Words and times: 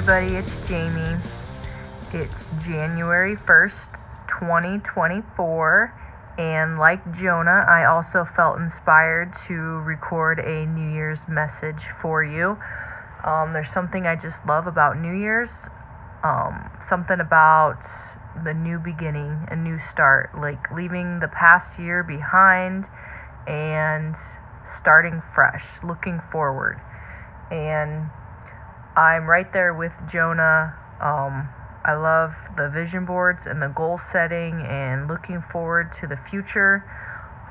everybody, 0.00 0.34
it's 0.34 0.66
Jamie. 0.66 1.20
It's 2.14 2.34
January 2.64 3.36
1st, 3.36 3.98
2024, 4.40 5.94
and 6.38 6.78
like 6.78 7.04
Jonah, 7.14 7.66
I 7.68 7.84
also 7.84 8.24
felt 8.24 8.58
inspired 8.58 9.34
to 9.46 9.52
record 9.52 10.38
a 10.38 10.64
New 10.64 10.90
Year's 10.90 11.18
message 11.28 11.82
for 12.00 12.24
you. 12.24 12.56
Um, 13.24 13.52
there's 13.52 13.68
something 13.68 14.06
I 14.06 14.16
just 14.16 14.38
love 14.48 14.66
about 14.66 14.98
New 14.98 15.12
Year's, 15.12 15.50
um, 16.24 16.70
something 16.88 17.20
about 17.20 17.84
the 18.42 18.54
new 18.54 18.78
beginning, 18.78 19.48
a 19.50 19.56
new 19.56 19.78
start, 19.90 20.30
like 20.34 20.72
leaving 20.72 21.20
the 21.20 21.28
past 21.28 21.78
year 21.78 22.02
behind 22.02 22.86
and 23.46 24.16
starting 24.78 25.20
fresh, 25.34 25.66
looking 25.84 26.22
forward. 26.32 26.80
And 27.50 28.08
I'm 28.96 29.26
right 29.26 29.52
there 29.52 29.72
with 29.72 29.92
Jonah. 30.10 30.74
Um, 31.00 31.48
I 31.84 31.94
love 31.94 32.34
the 32.56 32.68
vision 32.68 33.06
boards 33.06 33.46
and 33.46 33.62
the 33.62 33.68
goal 33.68 34.00
setting 34.12 34.66
and 34.66 35.08
looking 35.08 35.42
forward 35.42 35.92
to 36.00 36.06
the 36.06 36.16
future. 36.16 36.84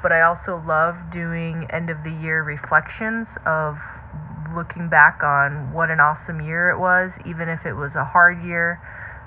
But 0.01 0.11
I 0.11 0.21
also 0.21 0.61
love 0.65 1.11
doing 1.11 1.67
end 1.71 1.89
of 1.89 2.03
the 2.03 2.11
year 2.11 2.43
reflections 2.43 3.27
of 3.45 3.79
looking 4.53 4.89
back 4.89 5.23
on 5.23 5.73
what 5.73 5.89
an 5.89 5.99
awesome 5.99 6.41
year 6.41 6.69
it 6.69 6.79
was, 6.79 7.11
even 7.25 7.49
if 7.49 7.65
it 7.65 7.73
was 7.73 7.95
a 7.95 8.03
hard 8.03 8.43
year. 8.43 8.79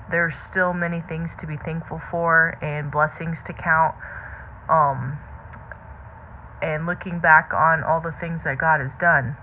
There's 0.09 0.35
still 0.35 0.73
many 0.73 1.01
things 1.01 1.31
to 1.39 1.47
be 1.47 1.57
thankful 1.57 2.01
for 2.11 2.57
and 2.61 2.91
blessings 2.91 3.39
to 3.45 3.53
count. 3.53 3.95
Um, 4.69 5.19
and 6.61 6.85
looking 6.85 7.19
back 7.19 7.51
on 7.53 7.83
all 7.83 7.99
the 7.99 8.13
things 8.13 8.43
that 8.45 8.57
God 8.57 8.79
has 8.79 8.93
done. 8.99 9.35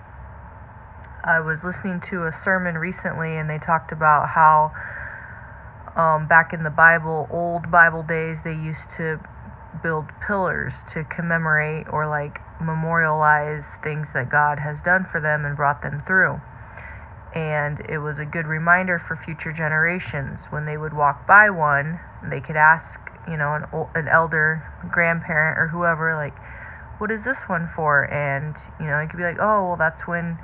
I 1.23 1.41
was 1.41 1.63
listening 1.63 2.01
to 2.11 2.25
a 2.27 2.33
sermon 2.45 2.79
recently, 2.79 3.37
and 3.37 3.49
they 3.49 3.59
talked 3.59 3.93
about 3.93 4.29
how 4.29 4.73
um, 5.97 6.27
back 6.27 6.53
in 6.53 6.63
the 6.63 6.71
Bible, 6.71 7.29
old 7.31 7.71
Bible 7.71 8.03
days, 8.03 8.39
they 8.43 8.55
used 8.55 8.89
to 8.97 9.21
build 9.83 10.07
pillars 10.27 10.73
to 10.93 11.05
commemorate 11.05 11.87
or 11.93 12.09
like 12.09 12.39
memorialize 12.61 13.65
things 13.83 14.09
that 14.15 14.29
God 14.31 14.59
has 14.59 14.81
done 14.83 15.07
for 15.11 15.21
them 15.21 15.45
and 15.45 15.57
brought 15.57 15.83
them 15.83 16.03
through. 16.07 16.41
And 17.35 17.81
it 17.89 17.99
was 17.99 18.19
a 18.19 18.25
good 18.25 18.47
reminder 18.47 18.99
for 18.99 19.15
future 19.15 19.53
generations 19.53 20.41
when 20.51 20.65
they 20.65 20.77
would 20.77 20.93
walk 20.93 21.27
by 21.27 21.51
one, 21.51 22.01
they 22.29 22.41
could 22.41 22.57
ask, 22.57 22.99
you 23.29 23.37
know, 23.37 23.55
an, 23.55 23.65
an 23.95 24.09
elder, 24.09 24.67
grandparent, 24.91 25.59
or 25.59 25.69
whoever, 25.69 26.17
like, 26.17 26.37
what 26.99 27.11
is 27.11 27.23
this 27.23 27.39
one 27.47 27.71
for? 27.75 28.05
And, 28.13 28.57
you 28.81 28.87
know, 28.87 28.99
it 28.99 29.09
could 29.09 29.17
be 29.17 29.23
like, 29.23 29.39
oh, 29.39 29.69
well, 29.69 29.77
that's 29.77 30.07
when 30.09 30.39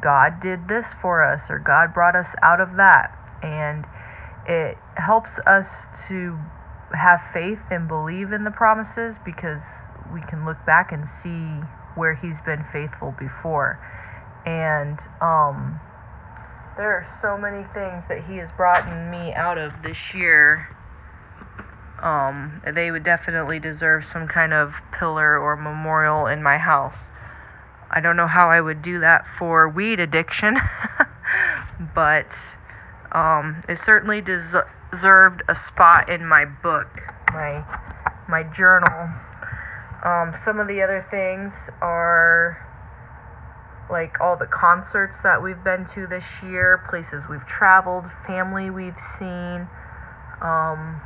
God 0.00 0.40
did 0.40 0.68
this 0.68 0.86
for 1.00 1.22
us 1.22 1.42
or 1.48 1.58
God 1.58 1.94
brought 1.94 2.16
us 2.16 2.28
out 2.42 2.60
of 2.60 2.76
that. 2.76 3.16
And 3.42 3.84
it 4.46 4.76
helps 4.96 5.38
us 5.46 5.66
to 6.08 6.38
have 6.92 7.20
faith 7.32 7.60
and 7.70 7.88
believe 7.88 8.32
in 8.32 8.44
the 8.44 8.50
promises 8.50 9.16
because 9.24 9.62
we 10.12 10.20
can 10.22 10.44
look 10.44 10.64
back 10.66 10.92
and 10.92 11.08
see 11.22 11.66
where 11.94 12.14
He's 12.14 12.40
been 12.44 12.64
faithful 12.72 13.14
before. 13.18 13.80
And 14.46 14.98
um, 15.20 15.80
there 16.76 16.92
are 16.92 17.06
so 17.22 17.38
many 17.38 17.64
things 17.72 18.04
that 18.08 18.24
He 18.28 18.36
has 18.36 18.50
brought 18.56 18.86
me 19.10 19.32
out 19.32 19.58
of 19.58 19.72
this 19.82 20.14
year. 20.14 20.68
Um, 22.02 22.60
they 22.74 22.90
would 22.90 23.04
definitely 23.04 23.58
deserve 23.58 24.04
some 24.04 24.28
kind 24.28 24.52
of 24.52 24.74
pillar 24.92 25.38
or 25.38 25.56
memorial 25.56 26.26
in 26.26 26.42
my 26.42 26.58
house. 26.58 26.96
I 27.94 28.00
don't 28.00 28.16
know 28.16 28.26
how 28.26 28.50
I 28.50 28.60
would 28.60 28.82
do 28.82 28.98
that 29.00 29.24
for 29.38 29.68
weed 29.68 30.00
addiction, 30.00 30.58
but 31.94 32.26
um, 33.12 33.62
it 33.68 33.78
certainly 33.78 34.20
des- 34.20 34.64
deserved 34.90 35.42
a 35.48 35.54
spot 35.54 36.08
in 36.08 36.26
my 36.26 36.44
book, 36.44 36.88
my 37.32 37.64
my 38.28 38.42
journal. 38.42 39.10
Um, 40.04 40.34
some 40.44 40.58
of 40.58 40.66
the 40.66 40.82
other 40.82 41.06
things 41.08 41.52
are 41.80 42.58
like 43.88 44.20
all 44.20 44.36
the 44.36 44.46
concerts 44.46 45.14
that 45.22 45.40
we've 45.40 45.62
been 45.62 45.86
to 45.94 46.08
this 46.08 46.24
year, 46.42 46.84
places 46.88 47.22
we've 47.30 47.46
traveled, 47.46 48.04
family 48.26 48.70
we've 48.70 48.98
seen. 49.20 49.68
Um, 50.42 51.00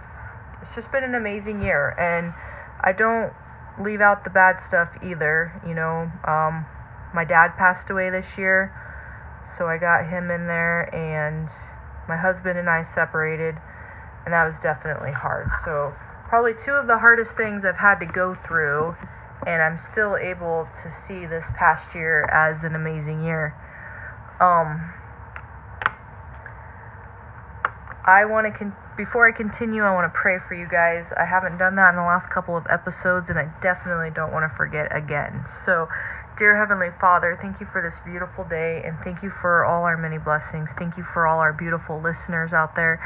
it's 0.63 0.75
just 0.75 0.91
been 0.91 1.05
an 1.05 1.15
amazing 1.15 1.63
year, 1.63 1.91
and 1.99 2.33
I 2.81 2.93
don't 2.93 3.33
leave 3.79 4.01
out 4.01 4.25
the 4.25 4.31
bad 4.31 4.65
stuff 4.67 4.89
either. 5.05 5.53
You 5.67 5.75
know, 5.75 6.11
um, 6.25 6.67
my 7.15 7.25
dad 7.25 7.57
passed 7.57 7.91
away 7.91 8.11
this 8.11 8.27
year, 8.37 8.73
so 9.57 9.67
I 9.67 9.79
got 9.79 10.07
him 10.09 10.31
in 10.31 10.47
there, 10.47 10.93
and 10.95 11.49
my 12.09 12.17
husband 12.17 12.59
and 12.59 12.69
I 12.69 12.87
separated, 12.95 13.57
and 14.25 14.33
that 14.35 14.45
was 14.45 14.55
definitely 14.63 15.13
hard. 15.13 15.49
So, 15.65 15.95
probably 16.29 16.55
two 16.65 16.73
of 16.73 16.87
the 16.87 16.99
hardest 16.99 17.33
things 17.33 17.65
I've 17.65 17.77
had 17.77 18.01
to 18.01 18.07
go 18.07 18.35
through, 18.47 18.97
and 19.47 19.63
I'm 19.63 19.79
still 19.93 20.17
able 20.17 20.69
to 20.83 20.93
see 21.07 21.27
this 21.27 21.45
past 21.57 21.95
year 21.95 22.25
as 22.25 22.63
an 22.65 22.75
amazing 22.75 23.25
year. 23.25 23.55
Um, 24.41 24.93
I 28.09 28.25
want 28.25 28.47
to 28.47 28.53
con- 28.57 28.77
before 28.97 29.29
I 29.29 29.33
continue, 29.33 29.83
I 29.83 29.93
want 29.93 30.13
to 30.13 30.19
pray 30.19 30.39
for 30.49 30.55
you 30.55 30.67
guys. 30.67 31.05
I 31.17 31.25
haven't 31.25 31.59
done 31.59 31.77
that 31.77 31.91
in 31.91 31.97
the 31.97 32.03
last 32.03 32.31
couple 32.31 32.57
of 32.57 32.67
episodes, 32.71 33.29
and 33.29 33.39
I 33.39 33.53
definitely 33.61 34.11
don't 34.11 34.33
want 34.33 34.51
to 34.51 34.57
forget 34.57 34.95
again. 34.97 35.45
So, 35.67 35.89
Dear 36.39 36.55
Heavenly 36.57 36.95
Father, 37.01 37.37
thank 37.43 37.59
you 37.59 37.67
for 37.67 37.83
this 37.83 37.99
beautiful 38.07 38.45
day 38.45 38.81
and 38.87 38.97
thank 39.03 39.25
you 39.25 39.31
for 39.43 39.65
all 39.65 39.83
our 39.83 39.97
many 39.97 40.19
blessings. 40.19 40.69
Thank 40.79 40.97
you 40.97 41.03
for 41.03 41.27
all 41.27 41.41
our 41.41 41.53
beautiful 41.53 42.01
listeners 42.01 42.53
out 42.53 42.77
there. 42.77 43.03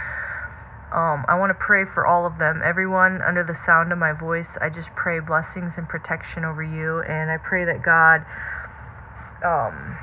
Um, 0.92 1.24
I 1.26 1.40
want 1.40 1.48
to 1.48 1.54
pray 1.54 1.86
for 1.86 2.04
all 2.04 2.26
of 2.26 2.36
them, 2.36 2.60
everyone 2.62 3.22
under 3.22 3.42
the 3.42 3.56
sound 3.64 3.90
of 3.90 3.96
my 3.96 4.12
voice. 4.12 4.52
I 4.60 4.68
just 4.68 4.90
pray 4.96 5.18
blessings 5.18 5.72
and 5.78 5.88
protection 5.88 6.44
over 6.44 6.62
you, 6.62 7.00
and 7.08 7.30
I 7.30 7.38
pray 7.38 7.64
that 7.64 7.80
God 7.80 8.20
um, 9.40 9.96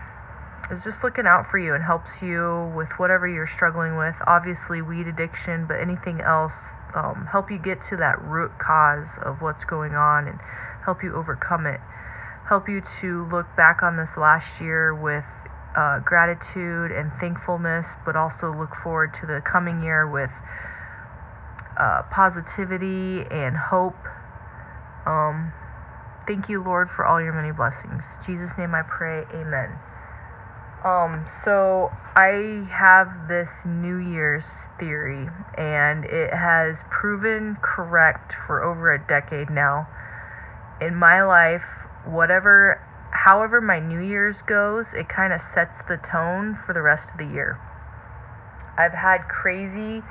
is 0.73 0.83
just 0.83 1.03
looking 1.03 1.27
out 1.27 1.45
for 1.51 1.59
you 1.59 1.75
and 1.75 1.83
helps 1.83 2.09
you 2.23 2.73
with 2.75 2.89
whatever 2.97 3.29
you're 3.29 3.45
struggling 3.45 3.95
with. 3.95 4.15
Obviously, 4.25 4.81
weed 4.81 5.05
addiction, 5.05 5.67
but 5.67 5.77
anything 5.77 6.19
else, 6.19 6.57
um, 6.95 7.29
help 7.29 7.51
you 7.51 7.59
get 7.59 7.77
to 7.93 7.97
that 7.97 8.19
root 8.25 8.57
cause 8.57 9.05
of 9.21 9.43
what's 9.43 9.65
going 9.65 9.93
on 9.93 10.27
and 10.27 10.39
help 10.81 11.03
you 11.03 11.13
overcome 11.13 11.67
it 11.67 11.79
help 12.49 12.67
you 12.67 12.81
to 12.99 13.29
look 13.31 13.45
back 13.55 13.83
on 13.83 13.95
this 13.95 14.09
last 14.17 14.59
year 14.59 14.95
with 14.95 15.23
uh, 15.77 15.99
gratitude 15.99 16.91
and 16.91 17.11
thankfulness, 17.21 17.85
but 18.03 18.15
also 18.15 18.51
look 18.51 18.73
forward 18.81 19.13
to 19.13 19.27
the 19.27 19.39
coming 19.45 19.83
year 19.83 20.09
with 20.09 20.31
uh, 21.77 22.01
positivity 22.11 23.21
and 23.29 23.55
hope. 23.55 23.95
Um, 25.05 25.53
thank 26.25 26.49
you, 26.49 26.63
Lord, 26.63 26.89
for 26.89 27.05
all 27.05 27.21
your 27.21 27.33
many 27.33 27.53
blessings. 27.53 28.01
In 28.01 28.25
Jesus' 28.25 28.57
name 28.57 28.73
I 28.73 28.81
pray, 28.81 29.25
amen. 29.29 29.69
Um, 30.83 31.27
so 31.45 31.91
I 32.15 32.65
have 32.71 33.27
this 33.27 33.49
New 33.63 33.97
Year's 33.97 34.45
theory, 34.79 35.29
and 35.55 36.03
it 36.05 36.33
has 36.33 36.77
proven 36.89 37.57
correct 37.61 38.33
for 38.47 38.63
over 38.63 38.91
a 38.91 38.99
decade 39.07 39.51
now. 39.51 39.87
In 40.81 40.95
my 40.95 41.21
life, 41.21 41.61
whatever 42.11 42.81
however 43.11 43.59
my 43.59 43.79
New 43.79 44.01
Year's 44.01 44.41
goes, 44.47 44.87
it 44.93 45.09
kind 45.09 45.33
of 45.33 45.41
sets 45.53 45.77
the 45.87 45.97
tone 45.97 46.57
for 46.65 46.73
the 46.73 46.81
rest 46.81 47.09
of 47.11 47.17
the 47.17 47.25
year. 47.25 47.59
I've 48.77 48.93
had 48.93 49.27
crazy, 49.27 50.01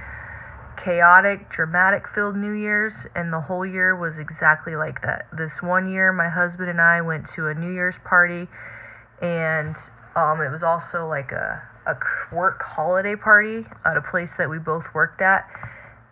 chaotic, 0.76 1.49
dramatic 1.49 2.06
filled 2.14 2.37
New 2.37 2.52
Year's, 2.52 2.93
and 3.14 3.32
the 3.32 3.40
whole 3.40 3.64
year 3.64 3.96
was 3.96 4.19
exactly 4.19 4.76
like 4.76 5.00
that. 5.02 5.26
This 5.32 5.62
one 5.62 5.90
year, 5.90 6.12
my 6.12 6.28
husband 6.28 6.69
and 6.69 6.81
I 6.81 7.00
went 7.00 7.31
to 7.34 7.46
a 7.46 7.55
New 7.55 7.72
Year's 7.72 7.96
party, 8.05 8.46
and 9.22 9.75
um, 10.14 10.40
it 10.43 10.50
was 10.50 10.62
also 10.62 11.08
like 11.08 11.32
a, 11.32 11.62
a 11.87 11.96
work 12.34 12.62
holiday 12.62 13.17
party 13.17 13.64
at 13.87 13.96
a 13.96 14.02
place 14.02 14.31
that 14.37 14.50
we 14.50 14.58
both 14.58 14.84
worked 14.93 15.22
at 15.22 15.49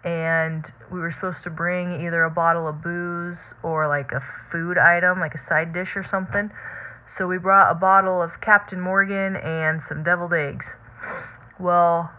and 0.04 0.72
we 0.90 1.00
were 1.00 1.10
supposed 1.10 1.42
to 1.44 1.50
bring 1.50 2.04
either 2.06 2.22
a 2.24 2.30
bottle 2.30 2.68
of 2.68 2.82
booze 2.82 3.38
or 3.62 3.88
like 3.88 4.12
a 4.12 4.22
food 4.50 4.78
item, 4.78 5.20
like 5.20 5.34
a 5.34 5.38
side 5.38 5.72
dish 5.72 5.96
or 5.96 6.04
something. 6.04 6.50
So 7.18 7.26
we 7.26 7.38
brought 7.38 7.70
a 7.70 7.74
bottle 7.74 8.22
of 8.22 8.40
Captain 8.40 8.80
Morgan 8.80 9.36
and 9.36 9.82
some 9.82 10.02
deviled 10.02 10.34
eggs. 10.34 10.66
Well, 11.58 12.10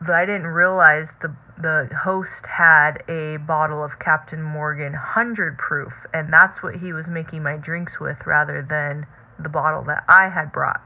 but 0.00 0.14
I 0.14 0.24
didn't 0.24 0.46
realize 0.46 1.08
the 1.20 1.34
the 1.60 1.90
host 2.04 2.46
had 2.46 3.02
a 3.08 3.36
bottle 3.36 3.84
of 3.84 3.98
Captain 3.98 4.42
Morgan 4.42 4.92
100 4.92 5.58
proof, 5.58 5.92
and 6.14 6.32
that's 6.32 6.62
what 6.62 6.76
he 6.76 6.92
was 6.92 7.06
making 7.06 7.42
my 7.42 7.56
drinks 7.56 8.00
with 8.00 8.16
rather 8.26 8.62
than 8.66 9.06
the 9.38 9.48
bottle 9.48 9.84
that 9.84 10.04
I 10.08 10.30
had 10.30 10.52
brought. 10.52 10.80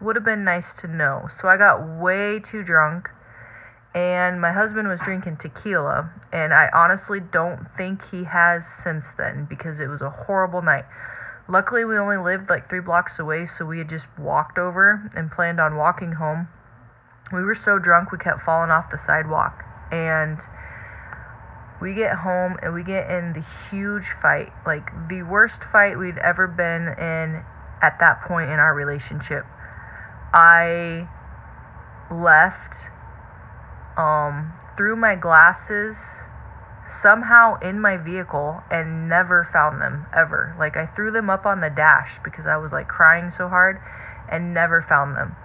Would 0.00 0.16
have 0.16 0.24
been 0.24 0.44
nice 0.44 0.74
to 0.80 0.86
know. 0.86 1.28
So 1.40 1.48
I 1.48 1.56
got 1.56 1.84
way 2.00 2.38
too 2.38 2.62
drunk 2.62 3.10
and 3.96 4.40
my 4.40 4.52
husband 4.52 4.86
was 4.86 5.00
drinking 5.00 5.36
tequila 5.38 6.08
and 6.32 6.52
i 6.54 6.68
honestly 6.72 7.18
don't 7.18 7.66
think 7.76 8.08
he 8.10 8.22
has 8.24 8.62
since 8.84 9.06
then 9.18 9.46
because 9.48 9.80
it 9.80 9.88
was 9.88 10.02
a 10.02 10.10
horrible 10.10 10.62
night 10.62 10.84
luckily 11.48 11.84
we 11.84 11.96
only 11.96 12.16
lived 12.16 12.48
like 12.48 12.68
three 12.68 12.80
blocks 12.80 13.18
away 13.18 13.48
so 13.58 13.64
we 13.64 13.78
had 13.78 13.88
just 13.88 14.06
walked 14.18 14.58
over 14.58 15.10
and 15.16 15.32
planned 15.32 15.58
on 15.58 15.76
walking 15.76 16.12
home 16.12 16.46
we 17.32 17.42
were 17.42 17.54
so 17.56 17.78
drunk 17.78 18.12
we 18.12 18.18
kept 18.18 18.42
falling 18.42 18.70
off 18.70 18.90
the 18.90 18.98
sidewalk. 18.98 19.64
And 19.90 20.38
we 21.80 21.94
get 21.94 22.16
home 22.16 22.56
and 22.62 22.72
we 22.72 22.82
get 22.82 23.10
in 23.10 23.32
the 23.34 23.44
huge 23.70 24.06
fight 24.22 24.50
like 24.64 24.88
the 25.08 25.22
worst 25.22 25.62
fight 25.72 25.98
we'd 25.98 26.18
ever 26.18 26.46
been 26.46 26.88
in 26.98 27.44
at 27.82 27.98
that 28.00 28.22
point 28.22 28.48
in 28.48 28.58
our 28.58 28.74
relationship 28.74 29.44
i 30.32 31.06
left 32.10 32.78
um 33.96 34.52
threw 34.76 34.96
my 34.96 35.14
glasses 35.14 35.96
somehow 37.02 37.58
in 37.60 37.80
my 37.80 37.96
vehicle 37.96 38.62
and 38.70 39.08
never 39.08 39.48
found 39.52 39.80
them 39.80 40.06
ever 40.14 40.54
like 40.58 40.76
i 40.76 40.86
threw 40.86 41.10
them 41.10 41.28
up 41.28 41.46
on 41.46 41.60
the 41.60 41.70
dash 41.70 42.18
because 42.24 42.46
i 42.46 42.56
was 42.56 42.72
like 42.72 42.88
crying 42.88 43.30
so 43.36 43.48
hard 43.48 43.80
and 44.30 44.54
never 44.54 44.84
found 44.88 45.16
them 45.16 45.36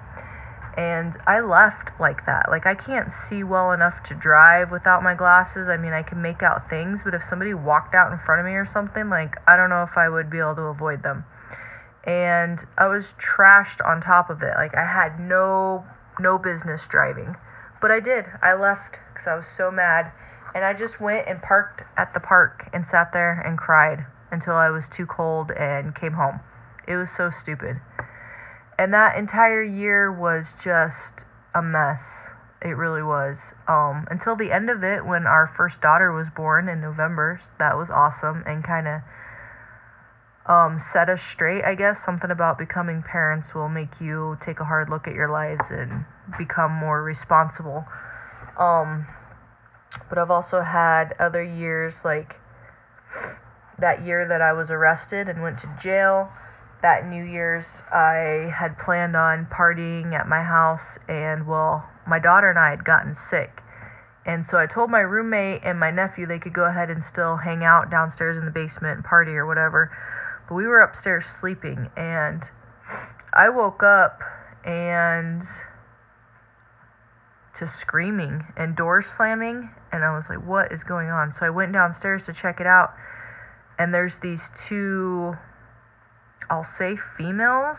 and 0.77 1.17
I 1.27 1.41
left 1.41 1.89
like 1.99 2.25
that. 2.25 2.49
Like 2.49 2.65
I 2.65 2.75
can't 2.75 3.11
see 3.27 3.43
well 3.43 3.71
enough 3.71 4.03
to 4.07 4.15
drive 4.15 4.71
without 4.71 5.03
my 5.03 5.15
glasses. 5.15 5.67
I 5.67 5.77
mean, 5.77 5.91
I 5.91 6.03
can 6.03 6.21
make 6.21 6.41
out 6.41 6.69
things, 6.69 7.01
but 7.03 7.13
if 7.13 7.23
somebody 7.29 7.53
walked 7.53 7.93
out 7.93 8.11
in 8.11 8.19
front 8.19 8.39
of 8.39 8.45
me 8.45 8.53
or 8.53 8.65
something, 8.65 9.09
like 9.09 9.35
I 9.47 9.57
don't 9.57 9.69
know 9.69 9.83
if 9.83 9.97
I 9.97 10.07
would 10.07 10.29
be 10.29 10.39
able 10.39 10.55
to 10.55 10.61
avoid 10.63 11.03
them. 11.03 11.25
And 12.05 12.59
I 12.77 12.87
was 12.87 13.05
trashed 13.19 13.85
on 13.85 14.01
top 14.01 14.29
of 14.29 14.41
it. 14.41 14.53
Like 14.55 14.75
I 14.75 14.85
had 14.85 15.19
no 15.19 15.85
no 16.19 16.37
business 16.37 16.81
driving. 16.89 17.35
But 17.81 17.91
I 17.91 17.99
did. 17.99 18.25
I 18.41 18.53
left 18.53 18.97
cuz 19.15 19.27
I 19.27 19.35
was 19.35 19.47
so 19.47 19.71
mad, 19.71 20.11
and 20.53 20.63
I 20.63 20.73
just 20.73 21.01
went 21.01 21.27
and 21.27 21.41
parked 21.41 21.81
at 21.97 22.13
the 22.13 22.19
park 22.19 22.69
and 22.71 22.85
sat 22.85 23.11
there 23.11 23.31
and 23.31 23.57
cried 23.57 24.05
until 24.31 24.55
I 24.55 24.69
was 24.69 24.87
too 24.87 25.05
cold 25.05 25.51
and 25.51 25.95
came 25.95 26.13
home. 26.13 26.39
It 26.87 26.95
was 26.95 27.09
so 27.11 27.31
stupid. 27.31 27.81
And 28.77 28.93
that 28.93 29.15
entire 29.15 29.61
year 29.61 30.11
was 30.11 30.47
just 30.63 31.25
a 31.53 31.61
mess. 31.61 32.03
It 32.61 32.77
really 32.77 33.03
was. 33.03 33.37
Um, 33.67 34.07
until 34.09 34.35
the 34.35 34.51
end 34.51 34.69
of 34.69 34.83
it, 34.83 35.05
when 35.05 35.25
our 35.25 35.47
first 35.47 35.81
daughter 35.81 36.11
was 36.11 36.29
born 36.29 36.69
in 36.69 36.81
November, 36.81 37.41
that 37.59 37.77
was 37.77 37.89
awesome 37.89 38.43
and 38.45 38.63
kind 38.63 38.87
of 38.87 39.01
um, 40.51 40.83
set 40.91 41.07
us 41.07 41.21
straight, 41.21 41.63
I 41.63 41.75
guess. 41.75 42.03
Something 42.03 42.29
about 42.29 42.57
becoming 42.57 43.01
parents 43.03 43.55
will 43.55 43.69
make 43.69 44.01
you 44.01 44.37
take 44.43 44.59
a 44.59 44.65
hard 44.65 44.89
look 44.89 45.07
at 45.07 45.13
your 45.13 45.29
lives 45.29 45.63
and 45.69 46.03
become 46.37 46.73
more 46.73 47.01
responsible. 47.01 47.85
Um, 48.59 49.07
but 50.09 50.17
I've 50.17 50.31
also 50.31 50.59
had 50.59 51.15
other 51.19 51.41
years, 51.41 51.93
like 52.03 52.35
that 53.79 54.05
year 54.05 54.27
that 54.27 54.41
I 54.41 54.51
was 54.51 54.69
arrested 54.69 55.29
and 55.29 55.41
went 55.41 55.59
to 55.59 55.79
jail 55.81 56.29
that 56.81 57.07
New 57.07 57.23
Year's, 57.23 57.65
I 57.93 58.51
had 58.53 58.77
planned 58.77 59.15
on 59.15 59.45
partying 59.45 60.13
at 60.13 60.27
my 60.27 60.41
house, 60.41 60.97
and 61.07 61.47
well, 61.47 61.87
my 62.07 62.19
daughter 62.19 62.49
and 62.49 62.59
I 62.59 62.71
had 62.71 62.83
gotten 62.83 63.15
sick. 63.29 63.61
And 64.25 64.45
so 64.49 64.57
I 64.57 64.65
told 64.65 64.89
my 64.89 64.99
roommate 64.99 65.61
and 65.63 65.79
my 65.79 65.91
nephew 65.91 66.27
they 66.27 66.39
could 66.39 66.53
go 66.53 66.65
ahead 66.65 66.89
and 66.89 67.03
still 67.03 67.37
hang 67.37 67.63
out 67.63 67.89
downstairs 67.89 68.37
in 68.37 68.45
the 68.45 68.51
basement 68.51 68.97
and 68.97 69.05
party 69.05 69.31
or 69.31 69.45
whatever. 69.45 69.91
We 70.51 70.67
were 70.67 70.81
upstairs 70.81 71.25
sleeping, 71.39 71.89
and 71.95 72.43
I 73.33 73.47
woke 73.47 73.83
up 73.83 74.21
and 74.65 75.43
to 77.57 77.67
screaming 77.69 78.43
and 78.57 78.75
doors 78.75 79.05
slamming, 79.15 79.69
and 79.93 80.03
I 80.03 80.15
was 80.15 80.25
like, 80.27 80.45
what 80.45 80.71
is 80.73 80.83
going 80.83 81.09
on? 81.09 81.33
So 81.39 81.45
I 81.45 81.49
went 81.49 81.71
downstairs 81.71 82.25
to 82.25 82.33
check 82.33 82.59
it 82.59 82.67
out, 82.67 82.93
and 83.79 83.93
there's 83.93 84.17
these 84.21 84.41
two 84.67 85.37
I'll 86.49 86.67
say 86.77 86.97
females, 87.17 87.77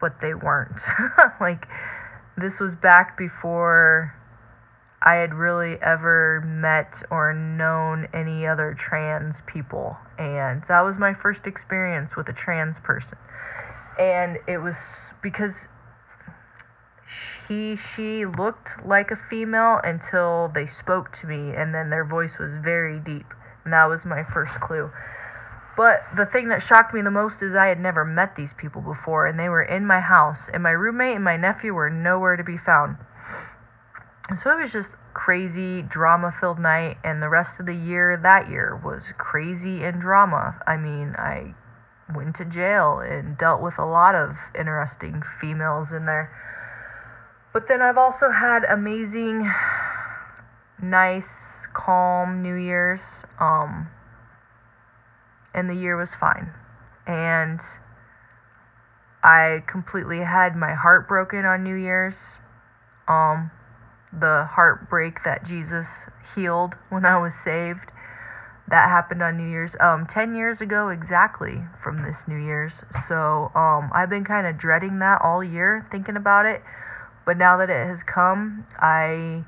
but 0.00 0.22
they 0.22 0.32
weren't. 0.32 0.80
like, 1.40 1.68
this 2.38 2.58
was 2.58 2.74
back 2.74 3.18
before 3.18 4.14
I 5.02 5.14
had 5.14 5.32
really 5.32 5.78
ever 5.80 6.42
met 6.46 7.02
or 7.10 7.32
known 7.32 8.08
any 8.12 8.46
other 8.46 8.74
trans 8.78 9.36
people. 9.46 9.96
And 10.18 10.62
that 10.68 10.82
was 10.82 10.96
my 10.98 11.14
first 11.14 11.46
experience 11.46 12.16
with 12.16 12.28
a 12.28 12.34
trans 12.34 12.78
person. 12.80 13.16
And 13.98 14.38
it 14.46 14.58
was 14.58 14.76
because 15.22 15.54
he, 17.48 17.76
she 17.76 18.26
looked 18.26 18.84
like 18.84 19.10
a 19.10 19.16
female 19.16 19.80
until 19.82 20.50
they 20.54 20.68
spoke 20.68 21.16
to 21.20 21.26
me, 21.26 21.54
and 21.56 21.74
then 21.74 21.90
their 21.90 22.04
voice 22.04 22.38
was 22.38 22.52
very 22.62 23.00
deep. 23.00 23.26
And 23.64 23.72
that 23.72 23.86
was 23.86 24.04
my 24.04 24.22
first 24.22 24.60
clue. 24.60 24.90
But 25.76 26.04
the 26.14 26.26
thing 26.26 26.48
that 26.48 26.62
shocked 26.62 26.92
me 26.92 27.00
the 27.00 27.10
most 27.10 27.42
is 27.42 27.54
I 27.54 27.68
had 27.68 27.80
never 27.80 28.04
met 28.04 28.36
these 28.36 28.52
people 28.58 28.82
before, 28.82 29.26
and 29.26 29.38
they 29.38 29.48
were 29.48 29.62
in 29.62 29.86
my 29.86 30.00
house, 30.00 30.40
and 30.52 30.62
my 30.62 30.72
roommate 30.72 31.16
and 31.16 31.24
my 31.24 31.36
nephew 31.36 31.72
were 31.72 31.88
nowhere 31.88 32.36
to 32.36 32.44
be 32.44 32.58
found. 32.58 32.96
So 34.38 34.50
it 34.50 34.62
was 34.62 34.72
just 34.72 34.90
crazy 35.12 35.82
drama 35.82 36.32
filled 36.40 36.60
night 36.60 36.98
and 37.02 37.22
the 37.22 37.28
rest 37.28 37.58
of 37.58 37.66
the 37.66 37.74
year 37.74 38.16
that 38.22 38.48
year 38.48 38.80
was 38.82 39.02
crazy 39.18 39.82
and 39.82 40.00
drama. 40.00 40.60
I 40.66 40.76
mean, 40.76 41.14
I 41.18 41.54
went 42.14 42.36
to 42.36 42.44
jail 42.44 43.00
and 43.00 43.36
dealt 43.36 43.60
with 43.60 43.78
a 43.78 43.84
lot 43.84 44.14
of 44.14 44.36
interesting 44.58 45.22
females 45.40 45.92
in 45.92 46.06
there. 46.06 46.30
But 47.52 47.66
then 47.66 47.82
I've 47.82 47.98
also 47.98 48.30
had 48.30 48.62
amazing 48.64 49.50
nice 50.80 51.24
calm 51.74 52.42
New 52.42 52.54
Year's. 52.54 53.00
Um 53.40 53.88
and 55.54 55.68
the 55.68 55.74
year 55.74 55.96
was 55.96 56.10
fine. 56.20 56.52
And 57.06 57.60
I 59.22 59.62
completely 59.66 60.18
had 60.18 60.56
my 60.56 60.74
heart 60.74 61.08
broken 61.08 61.44
on 61.44 61.62
New 61.62 61.74
Year's. 61.74 62.14
Um, 63.08 63.50
the 64.12 64.48
heartbreak 64.50 65.24
that 65.24 65.46
Jesus 65.46 65.86
healed 66.34 66.74
when 66.88 67.04
I 67.04 67.18
was 67.18 67.32
saved. 67.44 67.90
That 68.68 68.88
happened 68.88 69.22
on 69.22 69.36
New 69.36 69.50
Year's. 69.50 69.74
Um, 69.80 70.06
10 70.06 70.36
years 70.36 70.60
ago 70.60 70.90
exactly 70.90 71.60
from 71.82 72.02
this 72.02 72.16
New 72.28 72.38
Year's. 72.38 72.74
So 73.08 73.50
um, 73.54 73.90
I've 73.92 74.10
been 74.10 74.24
kind 74.24 74.46
of 74.46 74.58
dreading 74.58 75.00
that 75.00 75.20
all 75.22 75.42
year, 75.42 75.86
thinking 75.90 76.16
about 76.16 76.46
it. 76.46 76.62
But 77.26 77.36
now 77.36 77.56
that 77.58 77.68
it 77.70 77.86
has 77.86 78.02
come, 78.02 78.66
I 78.78 79.44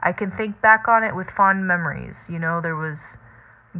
I 0.00 0.12
can 0.12 0.32
think 0.32 0.60
back 0.60 0.88
on 0.88 1.04
it 1.04 1.14
with 1.14 1.30
fond 1.30 1.66
memories. 1.66 2.16
You 2.28 2.40
know, 2.40 2.60
there 2.60 2.76
was 2.76 2.98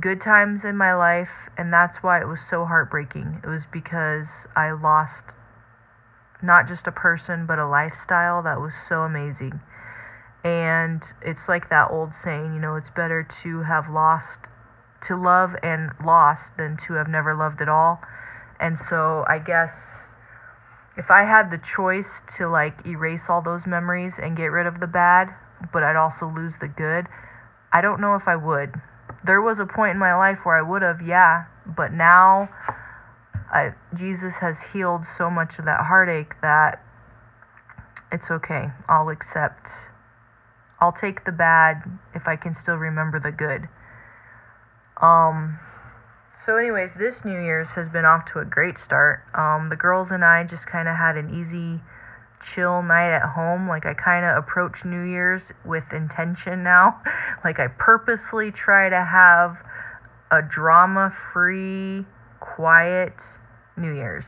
good 0.00 0.22
times 0.22 0.64
in 0.64 0.76
my 0.76 0.94
life, 0.94 1.50
and 1.58 1.72
that's 1.72 1.98
why 1.98 2.20
it 2.20 2.28
was 2.28 2.38
so 2.48 2.64
heartbreaking. 2.64 3.40
It 3.42 3.48
was 3.48 3.62
because 3.70 4.26
I 4.54 4.70
lost 4.70 5.24
not 6.40 6.68
just 6.68 6.86
a 6.86 6.92
person, 6.92 7.46
but 7.46 7.58
a 7.58 7.66
lifestyle 7.66 8.42
that 8.42 8.60
was 8.60 8.72
so 8.88 9.02
amazing. 9.02 9.60
And 10.44 11.02
it's 11.22 11.48
like 11.48 11.70
that 11.70 11.90
old 11.90 12.10
saying, 12.22 12.54
you 12.54 12.60
know, 12.60 12.76
it's 12.76 12.90
better 12.90 13.26
to 13.42 13.62
have 13.62 13.88
lost, 13.88 14.40
to 15.06 15.16
love 15.16 15.54
and 15.62 15.90
lost 16.04 16.42
than 16.56 16.76
to 16.88 16.94
have 16.94 17.08
never 17.08 17.34
loved 17.34 17.60
at 17.60 17.68
all. 17.68 18.00
And 18.58 18.78
so 18.88 19.24
I 19.28 19.38
guess 19.38 19.72
if 20.96 21.10
I 21.10 21.24
had 21.24 21.50
the 21.50 21.58
choice 21.58 22.08
to 22.38 22.48
like 22.48 22.84
erase 22.86 23.22
all 23.28 23.42
those 23.42 23.66
memories 23.66 24.14
and 24.20 24.36
get 24.36 24.46
rid 24.46 24.66
of 24.66 24.80
the 24.80 24.86
bad, 24.86 25.28
but 25.72 25.82
I'd 25.82 25.96
also 25.96 26.26
lose 26.26 26.54
the 26.60 26.68
good, 26.68 27.06
I 27.72 27.80
don't 27.80 28.00
know 28.00 28.16
if 28.16 28.26
I 28.26 28.36
would 28.36 28.80
there 29.24 29.40
was 29.40 29.58
a 29.58 29.66
point 29.66 29.92
in 29.92 29.98
my 29.98 30.14
life 30.14 30.38
where 30.44 30.58
I 30.58 30.62
would 30.62 30.82
have, 30.82 31.00
yeah, 31.00 31.44
but 31.66 31.92
now 31.92 32.48
I, 33.52 33.72
Jesus 33.96 34.34
has 34.40 34.56
healed 34.72 35.02
so 35.16 35.30
much 35.30 35.58
of 35.58 35.64
that 35.66 35.80
heartache 35.86 36.40
that 36.42 36.82
it's 38.10 38.30
okay. 38.30 38.70
I'll 38.88 39.08
accept. 39.08 39.66
I'll 40.82 40.90
take 40.90 41.24
the 41.24 41.30
bad 41.30 41.84
if 42.12 42.26
I 42.26 42.34
can 42.34 42.56
still 42.56 42.74
remember 42.74 43.20
the 43.20 43.30
good. 43.30 43.68
Um 45.00 45.60
so 46.44 46.56
anyways, 46.56 46.90
this 46.98 47.24
New 47.24 47.40
Year's 47.40 47.68
has 47.68 47.88
been 47.88 48.04
off 48.04 48.24
to 48.32 48.40
a 48.40 48.44
great 48.44 48.80
start. 48.80 49.22
Um 49.32 49.68
the 49.68 49.76
girls 49.76 50.10
and 50.10 50.24
I 50.24 50.42
just 50.42 50.66
kind 50.66 50.88
of 50.88 50.96
had 50.96 51.16
an 51.16 51.32
easy 51.32 51.80
chill 52.42 52.82
night 52.82 53.14
at 53.14 53.22
home. 53.22 53.68
Like 53.68 53.86
I 53.86 53.94
kind 53.94 54.24
of 54.24 54.36
approach 54.36 54.84
New 54.84 55.04
Year's 55.04 55.42
with 55.64 55.84
intention 55.92 56.64
now. 56.64 57.00
like 57.44 57.60
I 57.60 57.68
purposely 57.68 58.50
try 58.50 58.88
to 58.88 59.04
have 59.04 59.58
a 60.32 60.42
drama 60.42 61.14
free, 61.32 62.04
quiet 62.40 63.14
New 63.76 63.94
Year's. 63.94 64.24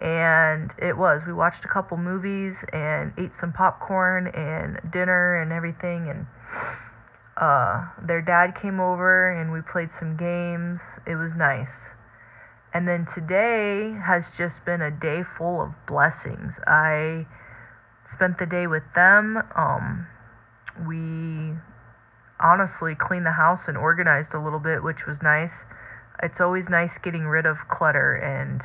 And 0.00 0.72
it 0.78 0.96
was. 0.96 1.22
We 1.26 1.32
watched 1.32 1.64
a 1.64 1.68
couple 1.68 1.96
movies 1.96 2.54
and 2.72 3.12
ate 3.18 3.32
some 3.40 3.52
popcorn 3.52 4.28
and 4.28 4.78
dinner 4.92 5.40
and 5.40 5.52
everything. 5.52 6.08
And 6.08 6.26
uh, 7.36 7.86
their 8.00 8.22
dad 8.22 8.54
came 8.60 8.80
over 8.80 9.30
and 9.30 9.52
we 9.52 9.60
played 9.60 9.90
some 9.98 10.16
games. 10.16 10.80
It 11.06 11.16
was 11.16 11.34
nice. 11.34 11.72
And 12.72 12.86
then 12.86 13.06
today 13.12 13.96
has 14.04 14.24
just 14.36 14.64
been 14.64 14.82
a 14.82 14.90
day 14.90 15.22
full 15.36 15.62
of 15.62 15.74
blessings. 15.86 16.52
I 16.66 17.26
spent 18.12 18.38
the 18.38 18.46
day 18.46 18.66
with 18.66 18.84
them. 18.94 19.42
Um, 19.56 20.06
we 20.86 21.56
honestly 22.40 22.94
cleaned 22.94 23.26
the 23.26 23.32
house 23.32 23.62
and 23.66 23.76
organized 23.76 24.34
a 24.34 24.38
little 24.40 24.58
bit, 24.58 24.82
which 24.82 25.06
was 25.06 25.22
nice. 25.22 25.52
It's 26.22 26.40
always 26.40 26.68
nice 26.68 26.98
getting 26.98 27.26
rid 27.26 27.46
of 27.46 27.56
clutter 27.68 28.14
and 28.14 28.62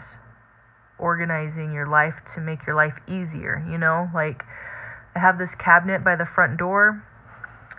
organizing 1.04 1.74
your 1.74 1.86
life 1.86 2.16
to 2.34 2.40
make 2.40 2.66
your 2.66 2.76
life 2.76 2.96
easier, 3.10 3.64
you 3.70 3.78
know? 3.78 4.10
Like, 4.14 4.44
I 5.16 5.20
have 5.20 5.38
this 5.38 5.54
cabinet 5.56 6.02
by 6.04 6.16
the 6.16 6.26
front 6.26 6.58
door, 6.58 7.04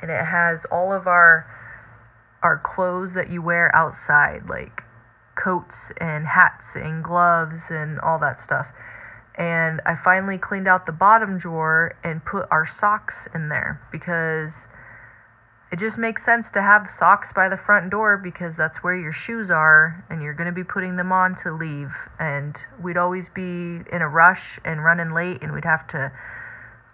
and 0.02 0.10
it 0.10 0.24
has 0.24 0.60
all 0.70 0.92
of 0.92 1.06
our 1.06 1.46
our 2.42 2.58
clothes 2.58 3.14
that 3.14 3.30
you 3.30 3.40
wear 3.40 3.74
outside, 3.74 4.42
like 4.50 4.82
coats 5.34 5.76
and 5.98 6.26
hats 6.26 6.66
and 6.74 7.02
gloves 7.02 7.62
and 7.70 7.98
all 8.00 8.18
that 8.18 8.38
stuff. 8.44 8.66
And 9.36 9.80
I 9.86 9.96
finally 9.96 10.36
cleaned 10.36 10.68
out 10.68 10.84
the 10.84 10.92
bottom 10.92 11.38
drawer 11.38 11.96
and 12.04 12.22
put 12.22 12.46
our 12.50 12.66
socks 12.66 13.14
in 13.34 13.48
there 13.48 13.80
because 13.90 14.52
it 15.74 15.80
just 15.80 15.98
makes 15.98 16.24
sense 16.24 16.46
to 16.52 16.62
have 16.62 16.88
socks 17.00 17.32
by 17.34 17.48
the 17.48 17.56
front 17.56 17.90
door 17.90 18.16
because 18.16 18.54
that's 18.54 18.78
where 18.84 18.94
your 18.94 19.12
shoes 19.12 19.50
are 19.50 20.04
and 20.08 20.22
you're 20.22 20.32
going 20.32 20.46
to 20.46 20.52
be 20.52 20.62
putting 20.62 20.94
them 20.94 21.10
on 21.10 21.34
to 21.42 21.52
leave. 21.52 21.90
And 22.20 22.56
we'd 22.80 22.96
always 22.96 23.24
be 23.34 23.82
in 23.92 24.00
a 24.00 24.08
rush 24.08 24.60
and 24.64 24.84
running 24.84 25.12
late 25.12 25.42
and 25.42 25.52
we'd 25.52 25.64
have 25.64 25.84
to, 25.88 26.12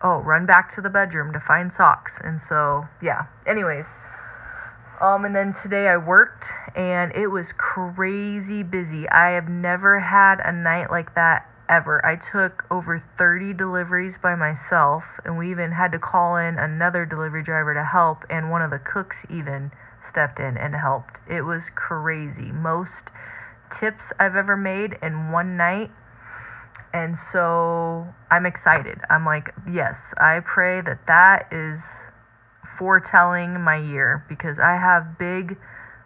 oh, 0.00 0.20
run 0.20 0.46
back 0.46 0.74
to 0.76 0.80
the 0.80 0.88
bedroom 0.88 1.30
to 1.34 1.40
find 1.40 1.70
socks. 1.76 2.12
And 2.24 2.40
so, 2.48 2.88
yeah. 3.02 3.26
Anyways, 3.46 3.84
um, 5.02 5.26
and 5.26 5.36
then 5.36 5.54
today 5.62 5.86
I 5.88 5.98
worked 5.98 6.44
and 6.74 7.12
it 7.12 7.26
was 7.26 7.48
crazy 7.58 8.62
busy. 8.62 9.06
I 9.10 9.32
have 9.32 9.50
never 9.50 10.00
had 10.00 10.40
a 10.40 10.52
night 10.52 10.90
like 10.90 11.14
that 11.16 11.49
ever. 11.70 12.04
I 12.04 12.16
took 12.16 12.64
over 12.70 13.02
30 13.16 13.54
deliveries 13.54 14.16
by 14.20 14.34
myself, 14.34 15.04
and 15.24 15.38
we 15.38 15.50
even 15.50 15.72
had 15.72 15.92
to 15.92 15.98
call 15.98 16.36
in 16.36 16.58
another 16.58 17.06
delivery 17.06 17.44
driver 17.44 17.72
to 17.72 17.84
help, 17.84 18.24
and 18.28 18.50
one 18.50 18.60
of 18.60 18.70
the 18.70 18.80
cooks 18.80 19.16
even 19.30 19.70
stepped 20.10 20.40
in 20.40 20.58
and 20.58 20.74
helped. 20.74 21.16
It 21.28 21.42
was 21.42 21.62
crazy. 21.74 22.50
Most 22.52 23.10
tips 23.70 24.12
I've 24.18 24.34
ever 24.34 24.56
made 24.56 24.98
in 25.00 25.30
one 25.30 25.56
night. 25.56 25.90
And 26.92 27.16
so 27.32 28.12
I'm 28.30 28.46
excited. 28.46 28.98
I'm 29.08 29.24
like, 29.24 29.54
yes, 29.70 29.96
I 30.18 30.40
pray 30.40 30.80
that 30.80 31.06
that 31.06 31.46
is 31.52 31.80
foretelling 32.76 33.60
my 33.60 33.76
year 33.76 34.24
because 34.28 34.58
I 34.58 34.72
have 34.72 35.16
big 35.16 35.56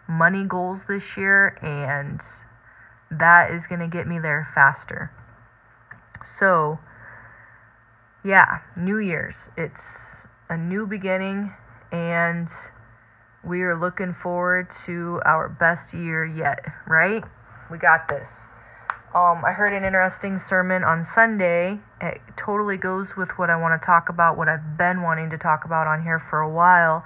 money 0.07 0.43
goals 0.43 0.81
this 0.87 1.17
year 1.17 1.57
and 1.63 2.21
that 3.09 3.49
is 3.49 3.65
going 3.65 3.79
to 3.79 3.87
get 3.87 4.05
me 4.05 4.19
there 4.19 4.47
faster. 4.53 5.11
So, 6.39 6.79
yeah, 8.23 8.59
New 8.75 8.97
Year's. 8.97 9.35
It's 9.57 9.83
a 10.49 10.57
new 10.57 10.85
beginning, 10.85 11.53
and 11.91 12.47
we 13.43 13.61
are 13.61 13.79
looking 13.79 14.13
forward 14.13 14.67
to 14.85 15.21
our 15.25 15.49
best 15.49 15.93
year 15.93 16.25
yet, 16.25 16.65
right? 16.87 17.23
We 17.69 17.77
got 17.77 18.07
this. 18.07 18.27
Um, 19.13 19.45
I 19.45 19.53
heard 19.53 19.71
an 19.71 19.85
interesting 19.85 20.41
sermon 20.49 20.83
on 20.83 21.07
Sunday. 21.15 21.79
It 22.01 22.21
totally 22.35 22.75
goes 22.75 23.15
with 23.15 23.29
what 23.37 23.49
I 23.49 23.55
want 23.55 23.79
to 23.79 23.85
talk 23.85 24.09
about, 24.09 24.37
what 24.37 24.49
I've 24.49 24.77
been 24.77 25.01
wanting 25.01 25.29
to 25.29 25.37
talk 25.37 25.63
about 25.63 25.87
on 25.87 26.03
here 26.03 26.19
for 26.29 26.41
a 26.41 26.49
while. 26.49 27.05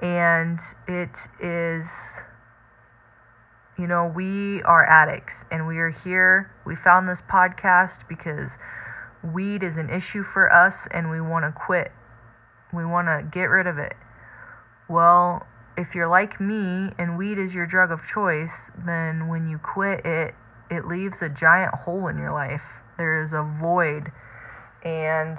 And 0.00 0.58
it 0.88 1.10
is 1.40 1.86
you 3.78 3.86
know, 3.86 4.12
we 4.14 4.62
are 4.62 4.84
addicts 4.84 5.34
and 5.50 5.66
we 5.66 5.78
are 5.78 5.90
here. 5.90 6.50
We 6.64 6.76
found 6.76 7.08
this 7.08 7.18
podcast 7.28 8.08
because 8.08 8.50
weed 9.22 9.62
is 9.62 9.76
an 9.76 9.90
issue 9.90 10.22
for 10.22 10.52
us 10.52 10.74
and 10.90 11.10
we 11.10 11.20
want 11.20 11.44
to 11.44 11.52
quit. 11.52 11.90
We 12.72 12.84
want 12.84 13.08
to 13.08 13.28
get 13.32 13.44
rid 13.44 13.66
of 13.66 13.78
it. 13.78 13.94
Well, 14.88 15.46
if 15.76 15.94
you're 15.94 16.08
like 16.08 16.40
me 16.40 16.90
and 16.98 17.18
weed 17.18 17.38
is 17.38 17.52
your 17.52 17.66
drug 17.66 17.90
of 17.90 18.00
choice, 18.06 18.52
then 18.86 19.28
when 19.28 19.48
you 19.48 19.58
quit 19.58 20.04
it, 20.04 20.34
it 20.70 20.86
leaves 20.86 21.18
a 21.20 21.28
giant 21.28 21.74
hole 21.74 22.06
in 22.08 22.18
your 22.18 22.32
life. 22.32 22.62
There 22.96 23.24
is 23.24 23.32
a 23.32 23.42
void. 23.60 24.12
And 24.84 25.38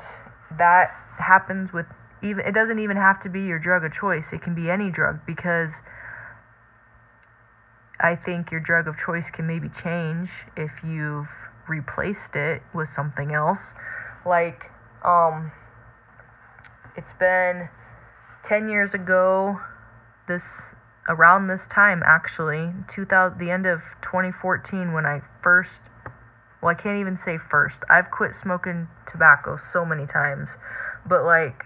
that 0.57 0.93
happens 1.17 1.71
with 1.71 1.85
even 2.23 2.45
it 2.45 2.53
doesn't 2.53 2.79
even 2.79 2.97
have 2.97 3.21
to 3.21 3.29
be 3.29 3.43
your 3.43 3.59
drug 3.59 3.85
of 3.85 3.93
choice. 3.93 4.25
It 4.33 4.41
can 4.41 4.55
be 4.55 4.69
any 4.69 4.89
drug 4.89 5.19
because 5.25 5.71
I 8.05 8.15
think 8.15 8.51
your 8.51 8.59
drug 8.59 8.87
of 8.87 8.99
choice 8.99 9.31
can 9.31 9.47
maybe 9.47 9.67
change 9.81 10.29
if 10.55 10.69
you've 10.83 11.27
replaced 11.67 12.35
it 12.35 12.61
with 12.71 12.87
something 12.95 13.33
else. 13.33 13.57
Like, 14.23 14.69
um, 15.03 15.51
it's 16.95 17.13
been 17.17 17.67
10 18.47 18.69
years 18.69 18.93
ago, 18.93 19.59
this 20.27 20.43
around 21.09 21.47
this 21.47 21.63
time 21.67 22.03
actually, 22.05 22.73
2000, 22.93 23.39
the 23.39 23.49
end 23.49 23.65
of 23.65 23.81
2014 24.03 24.93
when 24.93 25.07
I 25.07 25.21
first, 25.41 25.81
well, 26.61 26.69
I 26.69 26.75
can't 26.75 26.99
even 26.99 27.17
say 27.17 27.39
first. 27.39 27.79
I've 27.89 28.11
quit 28.11 28.33
smoking 28.39 28.87
tobacco 29.11 29.59
so 29.73 29.83
many 29.83 30.05
times, 30.05 30.49
but 31.07 31.23
like 31.23 31.65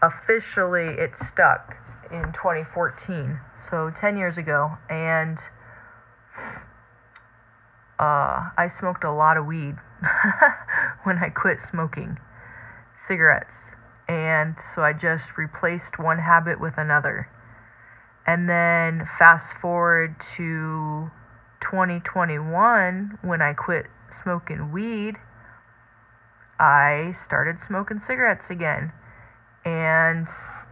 officially 0.00 0.86
it 0.86 1.18
stuck 1.18 1.76
in 2.10 2.32
2014 2.32 3.40
so 3.68 3.90
10 4.00 4.16
years 4.16 4.38
ago, 4.38 4.78
and 4.88 5.38
uh, 7.98 8.48
I 8.56 8.68
smoked 8.78 9.04
a 9.04 9.12
lot 9.12 9.36
of 9.36 9.46
weed 9.46 9.76
when 11.04 11.18
I 11.18 11.28
quit 11.28 11.58
smoking 11.70 12.18
cigarettes. 13.06 13.54
And 14.08 14.56
so 14.74 14.82
I 14.82 14.92
just 14.92 15.36
replaced 15.36 15.98
one 15.98 16.18
habit 16.18 16.60
with 16.60 16.78
another. 16.78 17.28
And 18.26 18.48
then 18.48 19.08
fast 19.18 19.52
forward 19.60 20.16
to 20.36 21.10
2021 21.60 23.18
when 23.22 23.42
I 23.42 23.52
quit 23.52 23.86
smoking 24.22 24.72
weed, 24.72 25.16
I 26.58 27.14
started 27.24 27.58
smoking 27.66 28.00
cigarettes 28.06 28.50
again. 28.50 28.92
And 29.64 30.26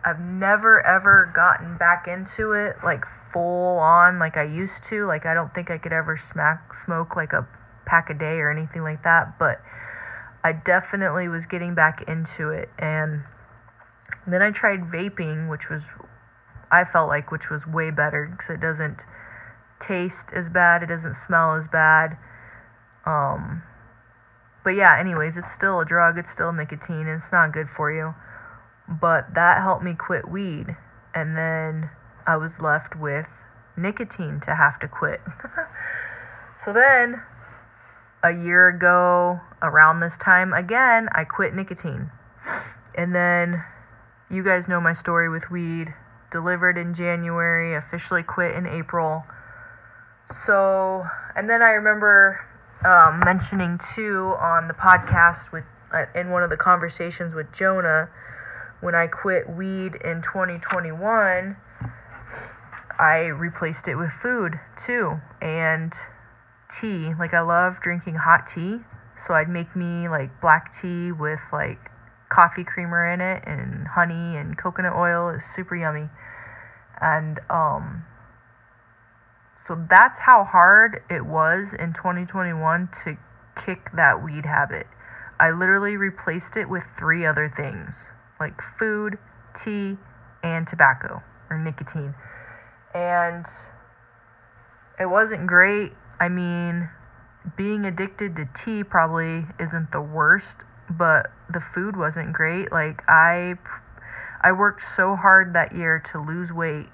I've 0.09 0.21
never 0.21 0.85
ever 0.87 1.31
gotten 1.35 1.77
back 1.77 2.09
into 2.09 2.53
it 2.53 2.77
like 2.83 3.05
full 3.31 3.77
on 3.77 4.19
like 4.19 4.39
I 4.39 4.45
used 4.45 4.83
to. 4.89 5.07
Like 5.07 5.27
I 5.27 5.35
don't 5.35 5.55
think 5.55 5.71
I 5.71 5.77
could 5.77 5.93
ever 5.93 6.17
smack 6.17 6.73
smoke 6.85 7.15
like 7.15 7.35
a 7.35 7.47
pack 7.85 8.09
a 8.09 8.15
day 8.15 8.41
or 8.41 8.51
anything 8.51 8.83
like 8.83 9.05
that, 9.05 9.39
but 9.39 9.61
I 10.43 10.53
definitely 10.53 11.29
was 11.29 11.45
getting 11.45 11.75
back 11.75 12.09
into 12.09 12.49
it 12.49 12.71
and 12.79 13.23
then 14.27 14.41
I 14.41 14.51
tried 14.51 14.81
vaping, 14.91 15.51
which 15.51 15.69
was 15.69 15.83
I 16.71 16.85
felt 16.85 17.09
like 17.09 17.31
which 17.31 17.51
was 17.51 17.67
way 17.67 17.91
better 17.91 18.35
cuz 18.39 18.49
it 18.49 18.61
doesn't 18.61 19.05
taste 19.79 20.33
as 20.33 20.49
bad, 20.49 20.83
it 20.83 20.87
doesn't 20.87 21.19
smell 21.27 21.55
as 21.55 21.69
bad. 21.69 22.17
Um 23.05 23.63
but 24.65 24.75
yeah, 24.75 24.97
anyways, 24.99 25.37
it's 25.37 25.53
still 25.53 25.81
a 25.81 25.85
drug, 25.85 26.17
it's 26.17 26.33
still 26.33 26.53
nicotine, 26.53 27.07
and 27.07 27.23
it's 27.23 27.33
not 27.33 27.53
good 27.53 27.69
for 27.69 27.93
you. 27.93 28.15
But 28.89 29.35
that 29.35 29.63
helped 29.63 29.85
me 29.85 29.95
quit 29.95 30.29
weed. 30.29 30.77
And 31.15 31.37
then 31.37 31.91
I 32.27 32.37
was 32.37 32.53
left 32.61 32.97
with 32.97 33.27
nicotine 33.77 34.41
to 34.47 34.55
have 34.55 34.79
to 34.81 34.89
quit. 34.89 35.21
so 36.65 36.73
then, 36.73 37.23
a 38.23 38.33
year 38.33 38.69
ago, 38.69 39.41
around 39.63 40.01
this 40.01 40.17
time 40.19 40.53
again, 40.53 41.09
I 41.13 41.25
quit 41.25 41.55
nicotine. 41.55 42.11
And 42.95 43.15
then, 43.15 43.63
you 44.31 44.43
guys 44.43 44.69
know 44.69 44.81
my 44.81 44.95
story 44.95 45.29
with 45.29 45.51
weed. 45.51 45.95
Delivered 46.31 46.77
in 46.77 46.95
January, 46.95 47.75
officially 47.75 48.23
quit 48.23 48.55
in 48.55 48.67
April. 48.67 49.25
So, 50.45 51.07
and 51.35 51.49
then 51.49 51.63
I 51.63 51.71
remember 51.71 52.45
um, 52.85 53.21
mentioning 53.25 53.81
too 53.95 54.37
on 54.39 54.69
the 54.69 54.75
podcast 54.75 55.51
with 55.53 55.65
uh, 55.93 56.05
in 56.15 56.31
one 56.31 56.43
of 56.43 56.51
the 56.51 56.57
conversations 56.57 57.35
with 57.35 57.51
Jonah 57.53 58.11
when 58.81 58.95
I 58.95 59.07
quit 59.07 59.49
weed 59.49 59.97
in 60.05 60.23
2021, 60.23 61.57
I 62.99 63.19
replaced 63.27 63.89
it 63.89 63.97
with 63.97 64.11
food 64.23 64.59
too 64.87 65.21
and 65.41 65.93
tea. 66.81 67.13
Like 67.19 67.35
I 67.35 67.41
love 67.41 67.81
drinking 67.83 68.17
hot 68.17 68.47
tea, 68.47 68.79
so 69.27 69.35
I'd 69.35 69.49
make 69.49 69.75
me 69.75 70.09
like 70.09 70.41
black 70.41 70.81
tea 70.81 71.13
with 71.13 71.41
like 71.53 71.91
coffee 72.29 72.65
creamer 72.65 73.11
in 73.11 73.21
it 73.21 73.43
and 73.47 73.87
honey 73.89 74.37
and 74.37 74.57
coconut 74.57 74.95
oil. 74.95 75.31
It's 75.31 75.45
super 75.57 75.77
yummy. 75.77 76.09
And 77.01 77.41
um 77.51 78.05
so 79.67 79.79
that's 79.91 80.19
how 80.21 80.45
hard 80.45 81.03
it 81.11 81.27
was 81.27 81.69
in 81.79 81.93
2021 81.93 82.89
to 83.05 83.19
kick 83.65 83.91
that 83.95 84.25
weed 84.25 84.47
habit. 84.47 84.87
I 85.39 85.51
literally 85.51 85.97
replaced 85.97 86.57
it 86.57 86.69
with 86.69 86.85
three 86.99 87.27
other 87.27 87.53
things 87.55 87.95
like 88.41 88.55
food, 88.79 89.19
tea, 89.65 89.97
and 90.43 90.67
tobacco 90.67 91.23
or 91.51 91.59
nicotine. 91.59 92.15
And 92.95 93.45
it 94.99 95.07
wasn't 95.07 95.47
great. 95.47 95.93
I 96.21 96.29
mean, 96.29 96.89
being 97.57 97.85
addicted 97.85 98.37
to 98.37 98.49
tea 98.65 98.85
probably 98.85 99.47
isn't 99.59 99.93
the 99.93 100.01
worst, 100.01 100.57
but 100.91 101.31
the 101.53 101.63
food 101.75 101.97
wasn't 101.97 102.33
great. 102.33 102.73
Like 102.73 103.03
I 103.09 103.55
I 104.41 104.53
worked 104.53 104.83
so 104.97 105.17
hard 105.17 105.53
that 105.55 105.75
year 105.75 106.03
to 106.13 106.21
lose 106.21 106.53
weight 106.53 106.87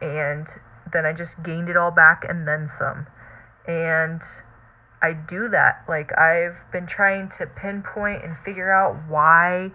and 0.00 0.46
then 0.92 1.06
I 1.06 1.12
just 1.12 1.42
gained 1.42 1.68
it 1.68 1.76
all 1.76 1.90
back 1.90 2.24
and 2.28 2.46
then 2.46 2.70
some. 2.78 3.06
And 3.66 4.20
I 5.02 5.12
do 5.12 5.48
that. 5.48 5.84
Like 5.88 6.16
I've 6.18 6.56
been 6.72 6.86
trying 6.86 7.30
to 7.38 7.46
pinpoint 7.46 8.24
and 8.24 8.36
figure 8.44 8.72
out 8.72 8.96
why 9.08 9.70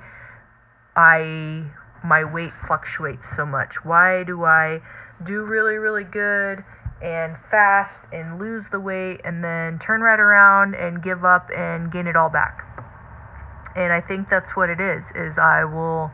I 0.99 1.63
my 2.03 2.25
weight 2.25 2.51
fluctuates 2.67 3.23
so 3.37 3.45
much? 3.45 3.85
Why 3.85 4.23
do 4.25 4.43
I 4.43 4.81
do 5.25 5.43
really 5.43 5.77
really 5.77 6.03
good 6.03 6.65
and 7.01 7.37
fast 7.49 8.01
and 8.11 8.37
lose 8.37 8.65
the 8.69 8.81
weight 8.81 9.21
and 9.23 9.41
then 9.41 9.79
turn 9.79 10.01
right 10.01 10.19
around 10.19 10.75
and 10.75 11.01
give 11.01 11.23
up 11.23 11.49
and 11.55 11.89
gain 11.89 12.05
it 12.05 12.17
all 12.17 12.29
back? 12.29 12.65
And 13.77 13.93
I 13.93 14.01
think 14.01 14.29
that's 14.29 14.57
what 14.57 14.69
it 14.69 14.81
is 14.81 15.05
is 15.15 15.37
I 15.37 15.63
will 15.63 16.11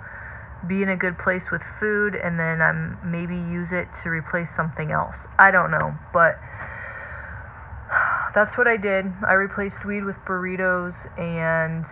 be 0.68 0.84
in 0.84 0.89
a 0.89 0.98
good 0.98 1.18
place 1.18 1.50
with 1.51 1.63
food 1.80 2.13
and 2.13 2.39
then 2.39 2.62
I'm 2.62 3.00
maybe 3.04 3.36
use 3.36 3.72
it 3.72 3.88
to 4.04 4.10
replace 4.10 4.56
something 4.56 4.92
else. 4.92 5.18
I 5.39 5.50
don't 5.50 5.72
know, 5.72 5.98
but 6.13 6.38
that's 8.36 8.56
what 8.56 8.68
I 8.68 8.77
did. 8.77 9.12
I 9.25 9.34
replaced 9.34 9.84
weed 9.84 10.04
with 10.04 10.18
burritos 10.27 10.94
and 11.18 11.88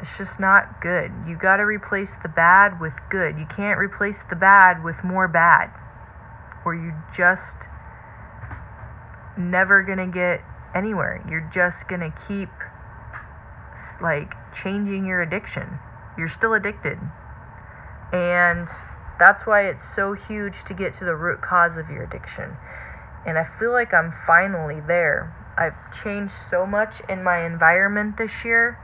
it's 0.00 0.16
just 0.16 0.38
not 0.38 0.80
good. 0.80 1.10
You 1.26 1.36
got 1.36 1.56
to 1.56 1.64
replace 1.64 2.10
the 2.22 2.28
bad 2.28 2.80
with 2.80 2.92
good. 3.10 3.36
You 3.36 3.46
can't 3.46 3.78
replace 3.78 4.18
the 4.30 4.36
bad 4.36 4.84
with 4.84 5.02
more 5.02 5.26
bad. 5.26 5.70
Or 6.64 6.74
you 6.74 6.94
just 7.16 7.66
never 9.36 9.82
going 9.82 9.98
to 9.98 10.06
get 10.06 10.42
anywhere. 10.74 11.24
You're 11.28 11.50
just 11.52 11.88
going 11.88 12.00
to 12.00 12.12
keep 12.28 12.50
like 14.00 14.34
changing 14.54 15.06
your 15.06 15.22
addiction. 15.22 15.78
You're 16.16 16.28
still 16.28 16.54
addicted. 16.54 16.98
And 18.12 18.68
that's 19.18 19.46
why 19.46 19.68
it's 19.68 19.82
so 19.96 20.12
huge 20.12 20.64
to 20.66 20.74
get 20.74 20.96
to 20.98 21.04
the 21.04 21.16
root 21.16 21.42
cause 21.42 21.76
of 21.76 21.90
your 21.90 22.04
addiction. 22.04 22.56
And 23.26 23.36
I 23.36 23.48
feel 23.58 23.72
like 23.72 23.92
I'm 23.92 24.14
finally 24.26 24.80
there. 24.80 25.34
I've 25.56 25.74
changed 26.04 26.34
so 26.50 26.64
much 26.64 27.02
in 27.08 27.24
my 27.24 27.44
environment 27.44 28.16
this 28.16 28.44
year 28.44 28.78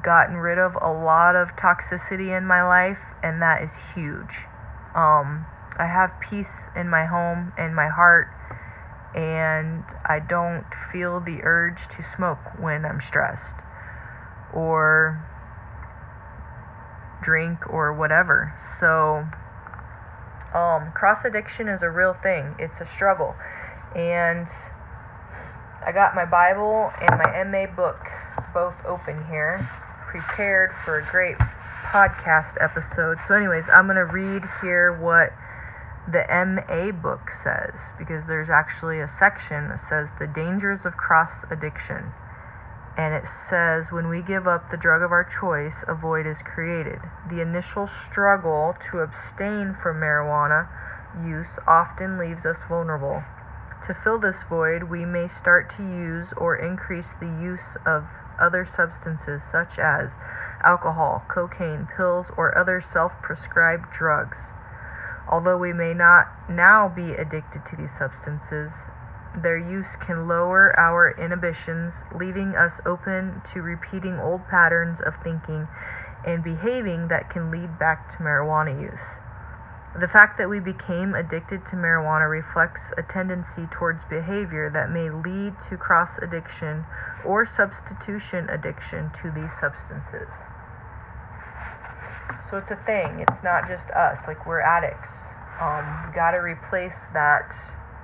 gotten 0.00 0.36
rid 0.36 0.58
of 0.58 0.76
a 0.80 0.90
lot 0.90 1.36
of 1.36 1.48
toxicity 1.56 2.36
in 2.36 2.46
my 2.46 2.62
life, 2.62 2.98
and 3.22 3.42
that 3.42 3.62
is 3.62 3.70
huge. 3.94 4.46
Um, 4.94 5.46
I 5.76 5.86
have 5.86 6.12
peace 6.20 6.70
in 6.76 6.88
my 6.88 7.06
home 7.06 7.52
and 7.58 7.74
my 7.74 7.88
heart, 7.88 8.28
and 9.14 9.84
I 10.06 10.18
don't 10.18 10.64
feel 10.90 11.20
the 11.20 11.40
urge 11.42 11.88
to 11.96 12.04
smoke 12.16 12.58
when 12.58 12.84
I'm 12.84 13.00
stressed 13.00 13.56
or 14.52 15.26
drink 17.22 17.68
or 17.68 17.92
whatever. 17.92 18.54
So, 18.80 19.26
um, 20.56 20.92
cross 20.92 21.24
addiction 21.24 21.68
is 21.68 21.82
a 21.82 21.90
real 21.90 22.14
thing, 22.14 22.54
it's 22.58 22.80
a 22.80 22.86
struggle. 22.94 23.34
And 23.94 24.46
I 25.84 25.92
got 25.92 26.14
my 26.14 26.24
Bible 26.24 26.90
and 27.00 27.18
my 27.18 27.44
MA 27.44 27.66
book 27.74 28.11
both 28.52 28.74
open 28.86 29.26
here 29.26 29.68
prepared 30.08 30.70
for 30.84 30.98
a 30.98 31.10
great 31.10 31.38
podcast 31.92 32.56
episode. 32.60 33.18
So, 33.26 33.34
anyways, 33.34 33.64
I'm 33.72 33.86
going 33.86 33.96
to 33.96 34.04
read 34.04 34.42
here 34.60 34.92
what 34.92 35.32
the 36.10 36.24
MA 36.28 36.90
book 36.90 37.30
says 37.42 37.74
because 37.98 38.26
there's 38.26 38.50
actually 38.50 39.00
a 39.00 39.08
section 39.08 39.68
that 39.68 39.80
says 39.88 40.08
the 40.18 40.26
dangers 40.26 40.84
of 40.84 40.96
cross 40.96 41.32
addiction. 41.50 42.12
And 42.96 43.14
it 43.14 43.24
says, 43.48 43.90
when 43.90 44.08
we 44.08 44.20
give 44.20 44.46
up 44.46 44.70
the 44.70 44.76
drug 44.76 45.00
of 45.02 45.12
our 45.12 45.24
choice, 45.24 45.84
a 45.88 45.94
void 45.94 46.26
is 46.26 46.38
created. 46.44 47.00
The 47.30 47.40
initial 47.40 47.88
struggle 47.88 48.74
to 48.90 48.98
abstain 48.98 49.74
from 49.82 49.96
marijuana 49.96 50.68
use 51.24 51.56
often 51.66 52.18
leaves 52.18 52.44
us 52.44 52.58
vulnerable. 52.68 53.22
To 53.86 53.94
fill 53.94 54.18
this 54.18 54.42
void, 54.48 54.84
we 54.84 55.04
may 55.04 55.28
start 55.28 55.70
to 55.76 55.82
use 55.82 56.28
or 56.36 56.54
increase 56.54 57.08
the 57.18 57.26
use 57.26 57.76
of 57.86 58.04
other 58.38 58.64
substances 58.66 59.42
such 59.50 59.78
as 59.78 60.10
alcohol, 60.64 61.24
cocaine, 61.28 61.88
pills, 61.96 62.26
or 62.36 62.56
other 62.56 62.80
self 62.80 63.12
prescribed 63.22 63.90
drugs. 63.90 64.38
Although 65.28 65.58
we 65.58 65.72
may 65.72 65.94
not 65.94 66.28
now 66.48 66.88
be 66.88 67.12
addicted 67.12 67.64
to 67.66 67.76
these 67.76 67.92
substances, 67.98 68.72
their 69.34 69.56
use 69.56 69.96
can 69.98 70.28
lower 70.28 70.78
our 70.78 71.10
inhibitions, 71.12 71.94
leaving 72.14 72.54
us 72.54 72.80
open 72.84 73.40
to 73.52 73.62
repeating 73.62 74.18
old 74.18 74.46
patterns 74.48 75.00
of 75.00 75.14
thinking 75.22 75.68
and 76.26 76.44
behaving 76.44 77.08
that 77.08 77.30
can 77.30 77.50
lead 77.50 77.78
back 77.78 78.10
to 78.10 78.18
marijuana 78.18 78.78
use. 78.78 79.00
The 80.00 80.08
fact 80.08 80.38
that 80.38 80.48
we 80.48 80.58
became 80.58 81.14
addicted 81.14 81.66
to 81.66 81.76
marijuana 81.76 82.24
reflects 82.24 82.80
a 82.96 83.02
tendency 83.02 83.68
towards 83.70 84.02
behavior 84.08 84.70
that 84.72 84.88
may 84.90 85.10
lead 85.10 85.52
to 85.68 85.76
cross 85.76 86.08
addiction 86.22 86.86
or 87.26 87.44
substitution 87.44 88.48
addiction 88.48 89.10
to 89.20 89.30
these 89.30 89.52
substances. 89.60 90.32
So 92.48 92.56
it's 92.56 92.70
a 92.70 92.80
thing. 92.86 93.20
It's 93.20 93.42
not 93.44 93.68
just 93.68 93.84
us. 93.90 94.16
Like 94.26 94.46
we're 94.46 94.62
addicts. 94.62 95.12
Um, 95.60 95.84
you 96.08 96.14
got 96.14 96.30
to 96.30 96.38
replace 96.38 96.96
that 97.12 97.52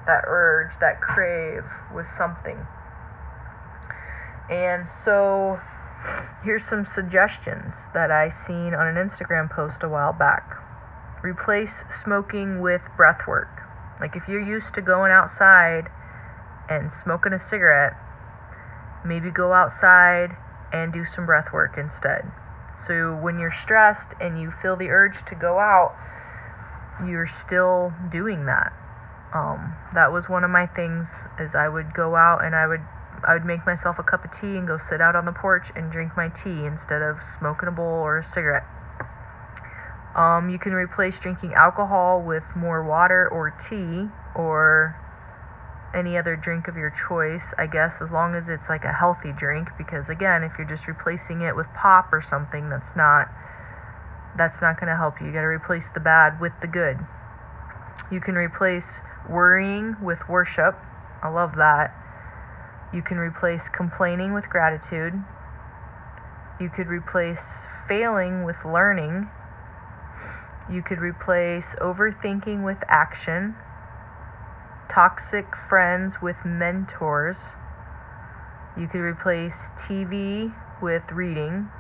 that 0.05 0.25
urge, 0.27 0.73
that 0.81 1.01
crave 1.01 1.65
with 1.95 2.07
something. 2.19 2.67
And 4.51 4.87
so 5.05 5.59
here's 6.45 6.65
some 6.65 6.85
suggestions 6.85 7.73
that 7.95 8.11
I 8.11 8.31
seen 8.47 8.75
on 8.75 8.87
an 8.87 8.97
Instagram 8.97 9.51
post 9.51 9.83
a 9.83 9.89
while 9.89 10.13
back 10.13 10.68
replace 11.23 11.73
smoking 12.03 12.61
with 12.61 12.83
breath 12.97 13.27
work. 13.27 13.63
Like 14.01 14.17
if 14.17 14.29
you're 14.29 14.45
used 14.45 14.75
to 14.75 14.83
going 14.83 15.11
outside 15.11 15.89
and 16.69 16.91
smoking 17.03 17.33
a 17.33 17.41
cigarette, 17.49 17.95
maybe 19.05 19.31
go 19.31 19.53
outside 19.53 20.37
and 20.73 20.93
do 20.93 21.05
some 21.15 21.27
breath 21.27 21.53
work 21.53 21.77
instead. 21.79 22.31
So 22.87 23.17
when 23.17 23.39
you're 23.39 23.53
stressed 23.53 24.15
and 24.21 24.41
you 24.41 24.53
feel 24.63 24.77
the 24.77 24.89
urge 24.89 25.25
to 25.27 25.35
go 25.35 25.59
out, 25.59 25.95
you're 27.07 27.29
still 27.29 27.93
doing 28.11 28.47
that. 28.47 28.73
Um, 29.35 29.77
that 29.95 30.13
was 30.13 30.29
one 30.29 30.43
of 30.43 30.51
my 30.51 30.67
things 30.67 31.07
is 31.39 31.55
I 31.55 31.69
would 31.69 31.93
go 31.95 32.17
out 32.17 32.45
and 32.45 32.55
I 32.55 32.67
would 32.67 32.81
I 33.27 33.35
would 33.35 33.45
make 33.45 33.67
myself 33.67 33.99
a 33.99 34.05
cup 34.05 34.25
of 34.25 34.31
tea 34.33 34.57
and 34.57 34.67
go 34.67 34.79
sit 34.79 35.01
out 35.01 35.17
on 35.17 35.25
the 35.25 35.33
porch 35.33 35.73
and 35.75 35.91
drink 35.91 36.17
my 36.17 36.29
tea 36.29 36.65
instead 36.65 37.03
of 37.03 37.19
smoking 37.39 37.69
a 37.69 37.73
bowl 37.73 37.85
or 37.85 38.19
a 38.19 38.25
cigarette. 38.25 38.65
Um, 40.15 40.51
you 40.51 40.59
can 40.59 40.73
replace 40.73 41.19
drinking 41.19 41.55
alcohol 41.55 42.23
with 42.23 42.45
more 42.57 42.83
water 42.83 43.29
or 43.29 43.51
tea 43.69 44.09
or 44.35 44.97
any 45.95 46.17
other 46.19 46.37
drink 46.37 46.69
of 46.69 46.77
your 46.77 46.91
choice, 46.91 47.45
I 47.57 47.67
guess, 47.67 47.95
as 48.01 48.11
long 48.11 48.35
as 48.35 48.49
it's 48.49 48.69
like 48.69 48.85
a 48.85 48.93
healthy 48.93 49.33
drink. 49.33 49.69
Because 49.79 50.09
again, 50.09 50.43
if 50.43 50.53
you're 50.59 50.69
just 50.69 50.87
replacing 50.89 51.43
it 51.43 51.55
with 51.55 51.67
pop 51.75 52.13
or 52.13 52.23
something, 52.23 52.69
that's 52.69 52.97
not 52.97 53.29
that's 54.37 54.61
not 54.61 54.79
going 54.79 54.89
to 54.89 54.97
help 54.97 55.21
you. 55.21 55.27
You 55.27 55.33
got 55.33 55.41
to 55.41 55.49
replace 55.49 55.85
the 55.95 56.01
bad 56.01 56.41
with 56.41 56.53
the 56.61 56.67
good. 56.67 56.99
You 58.11 58.21
can 58.21 58.37
replace 58.37 58.87
worrying 59.29 59.97
with 60.01 60.19
worship. 60.29 60.77
I 61.23 61.29
love 61.29 61.57
that. 61.57 61.95
You 62.93 63.03
can 63.03 63.19
replace 63.19 63.69
complaining 63.69 64.33
with 64.33 64.49
gratitude. 64.49 65.13
You 66.61 66.71
could 66.71 66.87
replace 66.87 67.43
failing 67.87 68.45
with 68.45 68.57
learning. 68.65 69.29
You 70.71 70.83
could 70.83 70.99
replace 70.99 71.65
overthinking 71.81 72.63
with 72.63 72.77
action, 72.89 73.57
toxic 74.91 75.47
friends 75.69 76.21
with 76.21 76.37
mentors. 76.45 77.37
You 78.77 78.87
could 78.87 79.01
replace 79.01 79.55
TV 79.87 80.53
with 80.83 81.11
reading. 81.11 81.71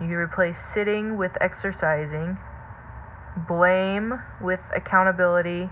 You 0.00 0.08
could 0.08 0.14
replace 0.14 0.56
sitting 0.74 1.16
with 1.16 1.32
exercising, 1.40 2.38
blame 3.46 4.20
with 4.40 4.60
accountability, 4.74 5.70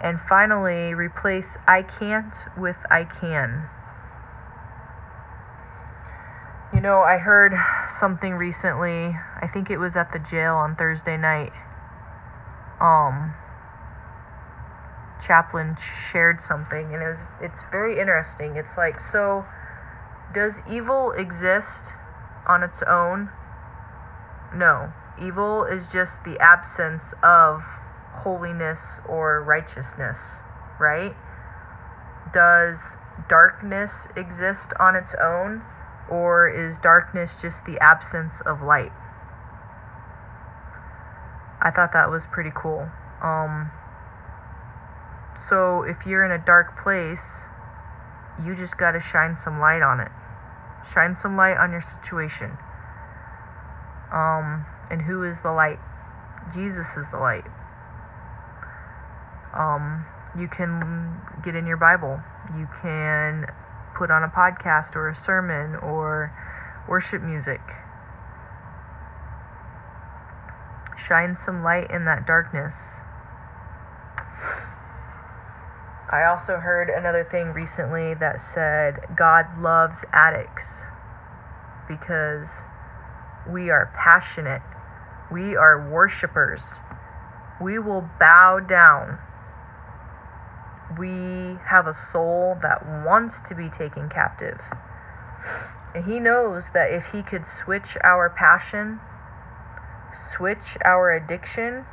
and 0.00 0.20
finally 0.28 0.92
replace 0.92 1.46
I 1.68 1.82
can't 1.82 2.34
with 2.56 2.76
I 2.90 3.04
can. 3.04 3.68
You 6.74 6.82
know, 6.82 7.00
I 7.00 7.16
heard 7.16 7.54
something 7.98 8.34
recently. 8.34 9.16
I 9.40 9.48
think 9.52 9.70
it 9.70 9.78
was 9.78 9.96
at 9.96 10.12
the 10.12 10.18
jail 10.18 10.54
on 10.54 10.76
Thursday 10.76 11.16
night. 11.16 11.52
Um, 12.78 13.34
chaplain 15.26 15.76
shared 16.12 16.40
something, 16.46 16.92
and 16.92 17.02
it 17.02 17.06
was 17.06 17.18
it's 17.40 17.70
very 17.70 17.98
interesting. 17.98 18.56
It's 18.56 18.76
like, 18.76 18.96
so 19.12 19.46
does 20.34 20.52
evil 20.70 21.12
exist 21.12 21.92
on 22.46 22.62
its 22.62 22.82
own? 22.86 23.30
No, 24.54 24.92
evil 25.20 25.64
is 25.64 25.86
just 25.92 26.12
the 26.24 26.38
absence 26.38 27.02
of 27.22 27.62
holiness 28.12 28.80
or 29.06 29.42
righteousness, 29.42 30.18
right? 30.78 31.16
Does 32.34 32.78
darkness 33.28 33.90
exist 34.16 34.72
on 34.78 34.96
its 34.96 35.14
own? 35.20 35.62
Or 36.10 36.48
is 36.48 36.76
darkness 36.82 37.32
just 37.40 37.56
the 37.66 37.78
absence 37.80 38.34
of 38.46 38.62
light? 38.62 38.92
I 41.60 41.70
thought 41.70 41.92
that 41.92 42.08
was 42.10 42.22
pretty 42.30 42.52
cool. 42.54 42.88
Um, 43.22 43.70
so 45.48 45.82
if 45.82 46.06
you're 46.06 46.24
in 46.24 46.30
a 46.30 46.38
dark 46.38 46.82
place, 46.82 47.24
you 48.44 48.54
just 48.54 48.78
got 48.78 48.92
to 48.92 49.00
shine 49.00 49.36
some 49.42 49.58
light 49.58 49.82
on 49.82 50.00
it. 50.00 50.12
Shine 50.94 51.16
some 51.20 51.36
light 51.36 51.56
on 51.56 51.72
your 51.72 51.82
situation. 51.82 52.56
Um, 54.12 54.64
and 54.90 55.02
who 55.02 55.24
is 55.24 55.36
the 55.42 55.52
light? 55.52 55.78
Jesus 56.54 56.86
is 56.96 57.04
the 57.10 57.18
light. 57.18 57.44
Um, 59.52 60.06
you 60.38 60.48
can 60.48 61.20
get 61.44 61.54
in 61.54 61.66
your 61.66 61.76
Bible. 61.76 62.20
You 62.56 62.68
can 62.80 63.46
put 63.98 64.12
on 64.12 64.22
a 64.22 64.28
podcast 64.28 64.94
or 64.94 65.08
a 65.08 65.24
sermon 65.26 65.74
or 65.76 66.32
worship 66.88 67.20
music. 67.20 67.60
Shine 71.08 71.36
some 71.44 71.64
light 71.64 71.90
in 71.90 72.04
that 72.04 72.24
darkness. 72.24 72.74
I 76.10 76.24
also 76.24 76.56
heard 76.56 76.88
another 76.88 77.26
thing 77.30 77.52
recently 77.52 78.14
that 78.14 78.40
said 78.54 79.00
God 79.16 79.46
loves 79.60 79.98
addicts 80.12 80.64
because 81.88 82.46
we 83.50 83.68
are 83.68 83.92
passionate. 83.94 84.62
We 85.30 85.56
are 85.56 85.90
worshipers. 85.90 86.62
We 87.60 87.78
will 87.78 88.08
bow 88.20 88.60
down. 88.60 89.18
We 90.96 91.58
have 91.66 91.86
a 91.86 91.96
soul 92.12 92.56
that 92.62 92.86
wants 93.04 93.34
to 93.48 93.54
be 93.54 93.68
taken 93.68 94.08
captive. 94.08 94.60
And 95.94 96.04
He 96.04 96.20
knows 96.20 96.64
that 96.72 96.92
if 96.92 97.06
He 97.12 97.22
could 97.22 97.44
switch 97.62 97.96
our 98.04 98.30
passion, 98.30 99.00
switch 100.36 100.78
our 100.84 101.12
addiction, 101.12 101.84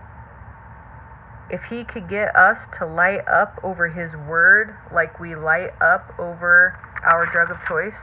if 1.49 1.63
he 1.65 1.83
could 1.83 2.09
get 2.09 2.35
us 2.35 2.57
to 2.77 2.85
light 2.85 3.27
up 3.27 3.59
over 3.63 3.87
his 3.87 4.15
word 4.15 4.75
like 4.91 5.19
we 5.19 5.35
light 5.35 5.73
up 5.79 6.13
over 6.17 6.79
our 7.03 7.25
drug 7.27 7.51
of 7.51 7.63
choice, 7.67 7.93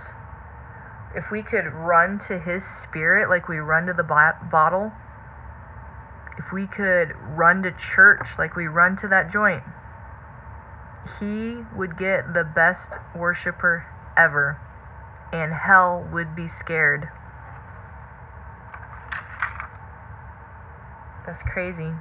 if 1.14 1.30
we 1.30 1.42
could 1.42 1.66
run 1.72 2.18
to 2.20 2.38
his 2.38 2.62
spirit 2.64 3.28
like 3.28 3.48
we 3.48 3.58
run 3.58 3.86
to 3.86 3.92
the 3.92 4.02
bottle, 4.02 4.92
if 6.38 6.52
we 6.52 6.66
could 6.66 7.14
run 7.36 7.62
to 7.62 7.72
church 7.72 8.38
like 8.38 8.56
we 8.56 8.66
run 8.66 8.96
to 8.96 9.08
that 9.08 9.30
joint, 9.30 9.62
he 11.18 11.58
would 11.76 11.98
get 11.98 12.34
the 12.34 12.44
best 12.44 12.92
worshiper 13.14 13.86
ever, 14.16 14.60
and 15.32 15.52
hell 15.52 16.08
would 16.12 16.36
be 16.36 16.48
scared. 16.48 17.08
That's 21.26 21.42
crazy. 21.42 21.92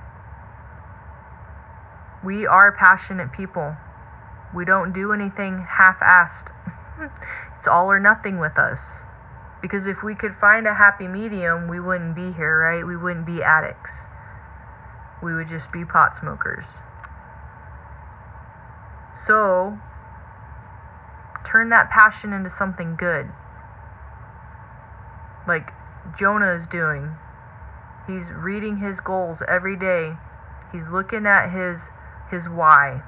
We 2.23 2.45
are 2.45 2.71
passionate 2.71 3.31
people. 3.31 3.75
We 4.53 4.65
don't 4.65 4.93
do 4.93 5.13
anything 5.13 5.65
half 5.67 5.99
assed. 5.99 6.51
it's 7.57 7.67
all 7.67 7.91
or 7.91 7.99
nothing 7.99 8.39
with 8.39 8.57
us. 8.57 8.79
Because 9.61 9.85
if 9.85 10.03
we 10.03 10.15
could 10.15 10.35
find 10.41 10.67
a 10.67 10.73
happy 10.73 11.07
medium, 11.07 11.67
we 11.67 11.79
wouldn't 11.79 12.15
be 12.15 12.31
here, 12.33 12.59
right? 12.59 12.85
We 12.85 12.97
wouldn't 12.97 13.25
be 13.25 13.43
addicts. 13.43 13.91
We 15.21 15.33
would 15.33 15.47
just 15.47 15.71
be 15.71 15.85
pot 15.85 16.17
smokers. 16.19 16.65
So, 19.27 19.77
turn 21.45 21.69
that 21.69 21.89
passion 21.89 22.33
into 22.33 22.51
something 22.57 22.95
good. 22.95 23.29
Like 25.47 25.71
Jonah 26.17 26.53
is 26.53 26.67
doing. 26.67 27.15
He's 28.07 28.25
reading 28.31 28.77
his 28.77 28.99
goals 28.99 29.39
every 29.47 29.77
day. 29.77 30.13
He's 30.71 30.87
looking 30.91 31.25
at 31.25 31.51
his 31.51 31.81
his 32.31 32.49
why. 32.49 33.03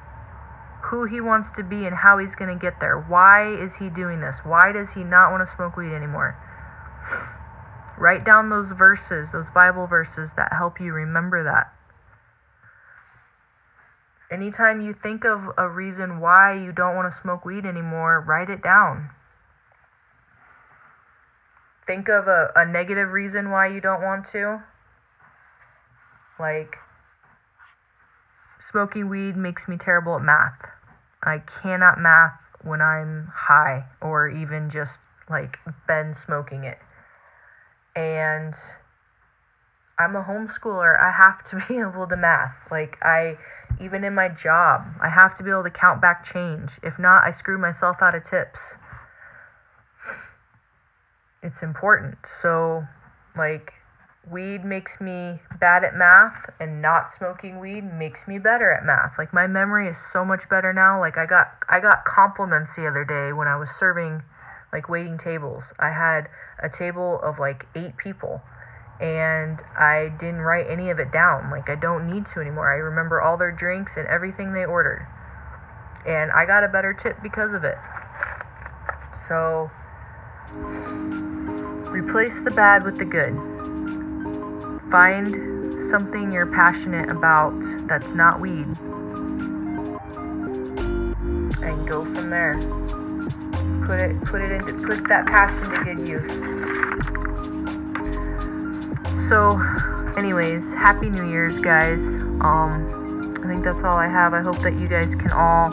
Who 0.91 1.05
he 1.05 1.21
wants 1.21 1.49
to 1.55 1.63
be 1.63 1.85
and 1.85 1.95
how 1.95 2.17
he's 2.17 2.35
going 2.35 2.53
to 2.53 2.61
get 2.61 2.79
there. 2.81 2.99
Why 2.99 3.53
is 3.53 3.75
he 3.75 3.89
doing 3.89 4.19
this? 4.19 4.35
Why 4.43 4.73
does 4.73 4.91
he 4.91 5.03
not 5.03 5.31
want 5.31 5.47
to 5.47 5.55
smoke 5.55 5.77
weed 5.77 5.93
anymore? 5.93 6.35
Write 7.97 8.25
down 8.25 8.49
those 8.49 8.71
verses, 8.71 9.29
those 9.31 9.45
Bible 9.53 9.87
verses 9.87 10.31
that 10.35 10.51
help 10.51 10.81
you 10.81 10.91
remember 10.91 11.43
that. 11.45 11.73
Anytime 14.33 14.81
you 14.81 14.95
think 14.95 15.25
of 15.25 15.51
a 15.59 15.69
reason 15.69 16.19
why 16.19 16.55
you 16.55 16.71
don't 16.71 16.95
want 16.95 17.13
to 17.13 17.21
smoke 17.21 17.45
weed 17.45 17.65
anymore, 17.65 18.19
write 18.19 18.49
it 18.49 18.63
down. 18.63 19.11
Think 21.85 22.09
of 22.09 22.27
a, 22.27 22.51
a 22.55 22.65
negative 22.65 23.11
reason 23.11 23.51
why 23.51 23.67
you 23.67 23.79
don't 23.79 24.01
want 24.01 24.25
to. 24.31 24.63
Like, 26.39 26.77
smoking 28.71 29.07
weed 29.07 29.37
makes 29.37 29.67
me 29.67 29.77
terrible 29.77 30.15
at 30.15 30.23
math. 30.23 30.57
I 31.21 31.43
cannot 31.61 31.99
math 31.99 32.39
when 32.63 32.81
I'm 32.81 33.31
high 33.35 33.85
or 34.01 34.29
even 34.29 34.71
just 34.71 34.99
like 35.29 35.57
been 35.87 36.15
smoking 36.15 36.63
it. 36.63 36.79
And 37.95 38.55
I'm 40.03 40.15
a 40.15 40.23
homeschooler. 40.23 40.99
I 40.99 41.11
have 41.11 41.43
to 41.49 41.63
be 41.67 41.79
able 41.79 42.07
to 42.07 42.17
math. 42.17 42.55
Like 42.69 42.97
I 43.01 43.37
even 43.81 44.03
in 44.03 44.13
my 44.13 44.29
job, 44.29 44.85
I 45.01 45.09
have 45.09 45.37
to 45.37 45.43
be 45.43 45.49
able 45.49 45.63
to 45.63 45.71
count 45.71 46.01
back 46.01 46.25
change. 46.25 46.69
If 46.83 46.99
not, 46.99 47.23
I 47.23 47.31
screw 47.31 47.57
myself 47.57 47.97
out 48.01 48.15
of 48.15 48.23
tips. 48.29 48.59
It's 51.41 51.61
important. 51.61 52.17
So 52.41 52.87
like 53.35 53.73
weed 54.31 54.63
makes 54.63 55.01
me 55.01 55.39
bad 55.59 55.83
at 55.83 55.95
math 55.95 56.49
and 56.59 56.81
not 56.81 57.11
smoking 57.17 57.59
weed 57.59 57.83
makes 57.83 58.25
me 58.25 58.39
better 58.39 58.71
at 58.71 58.85
math 58.85 59.11
like 59.17 59.33
my 59.33 59.45
memory 59.45 59.89
is 59.89 59.97
so 60.13 60.23
much 60.23 60.47
better 60.49 60.71
now 60.71 60.97
like 60.97 61.17
i 61.17 61.25
got 61.25 61.51
i 61.67 61.77
got 61.77 62.05
compliments 62.05 62.71
the 62.77 62.87
other 62.87 63.03
day 63.03 63.33
when 63.33 63.49
i 63.49 63.55
was 63.57 63.67
serving 63.77 64.23
like 64.71 64.87
waiting 64.87 65.17
tables 65.17 65.63
i 65.77 65.89
had 65.89 66.29
a 66.61 66.69
table 66.69 67.19
of 67.21 67.37
like 67.37 67.65
eight 67.75 67.97
people 67.97 68.41
and 68.99 69.59
i 69.77 70.11
didn't 70.19 70.41
write 70.41 70.67
any 70.69 70.89
of 70.89 70.99
it 70.99 71.11
down. 71.11 71.49
Like 71.49 71.69
i 71.69 71.75
don't 71.75 72.11
need 72.11 72.25
to 72.33 72.39
anymore. 72.39 72.71
I 72.71 72.77
remember 72.77 73.21
all 73.21 73.37
their 73.37 73.51
drinks 73.51 73.93
and 73.97 74.07
everything 74.07 74.53
they 74.53 74.65
ordered. 74.65 75.05
And 76.05 76.31
i 76.31 76.45
got 76.45 76.63
a 76.63 76.67
better 76.67 76.93
tip 76.93 77.21
because 77.23 77.53
of 77.53 77.63
it. 77.63 77.77
So 79.27 79.71
replace 81.91 82.39
the 82.43 82.51
bad 82.51 82.83
with 82.83 82.97
the 82.97 83.05
good. 83.05 83.33
Find 84.91 85.89
something 85.89 86.31
you're 86.31 86.45
passionate 86.47 87.09
about 87.09 87.53
that's 87.87 88.07
not 88.09 88.39
weed. 88.39 88.67
And 91.61 91.87
go 91.87 92.03
from 92.03 92.29
there. 92.29 92.59
Put 93.85 93.99
it 93.99 94.23
put 94.25 94.41
it 94.41 94.51
into 94.51 94.73
put 94.85 95.07
that 95.07 95.25
passion 95.25 95.71
to 95.71 95.83
good 95.83 96.07
use. 96.07 97.62
So 99.33 99.59
anyways, 100.15 100.63
happy 100.75 101.09
New 101.09 101.27
Year's 101.27 101.59
guys. 101.59 101.97
Um 102.41 103.35
I 103.43 103.47
think 103.47 103.63
that's 103.63 103.83
all 103.83 103.97
I 103.97 104.07
have. 104.07 104.35
I 104.35 104.41
hope 104.41 104.59
that 104.59 104.75
you 104.75 104.87
guys 104.87 105.07
can 105.07 105.31
all 105.31 105.71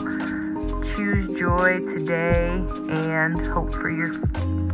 choose 0.95 1.39
joy 1.39 1.77
today 1.93 2.65
and 2.89 3.45
hope 3.45 3.71
for 3.71 3.91
your 3.91 4.13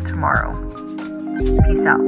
tomorrow. 0.07 0.55
Peace 1.37 1.85
out. 1.85 1.99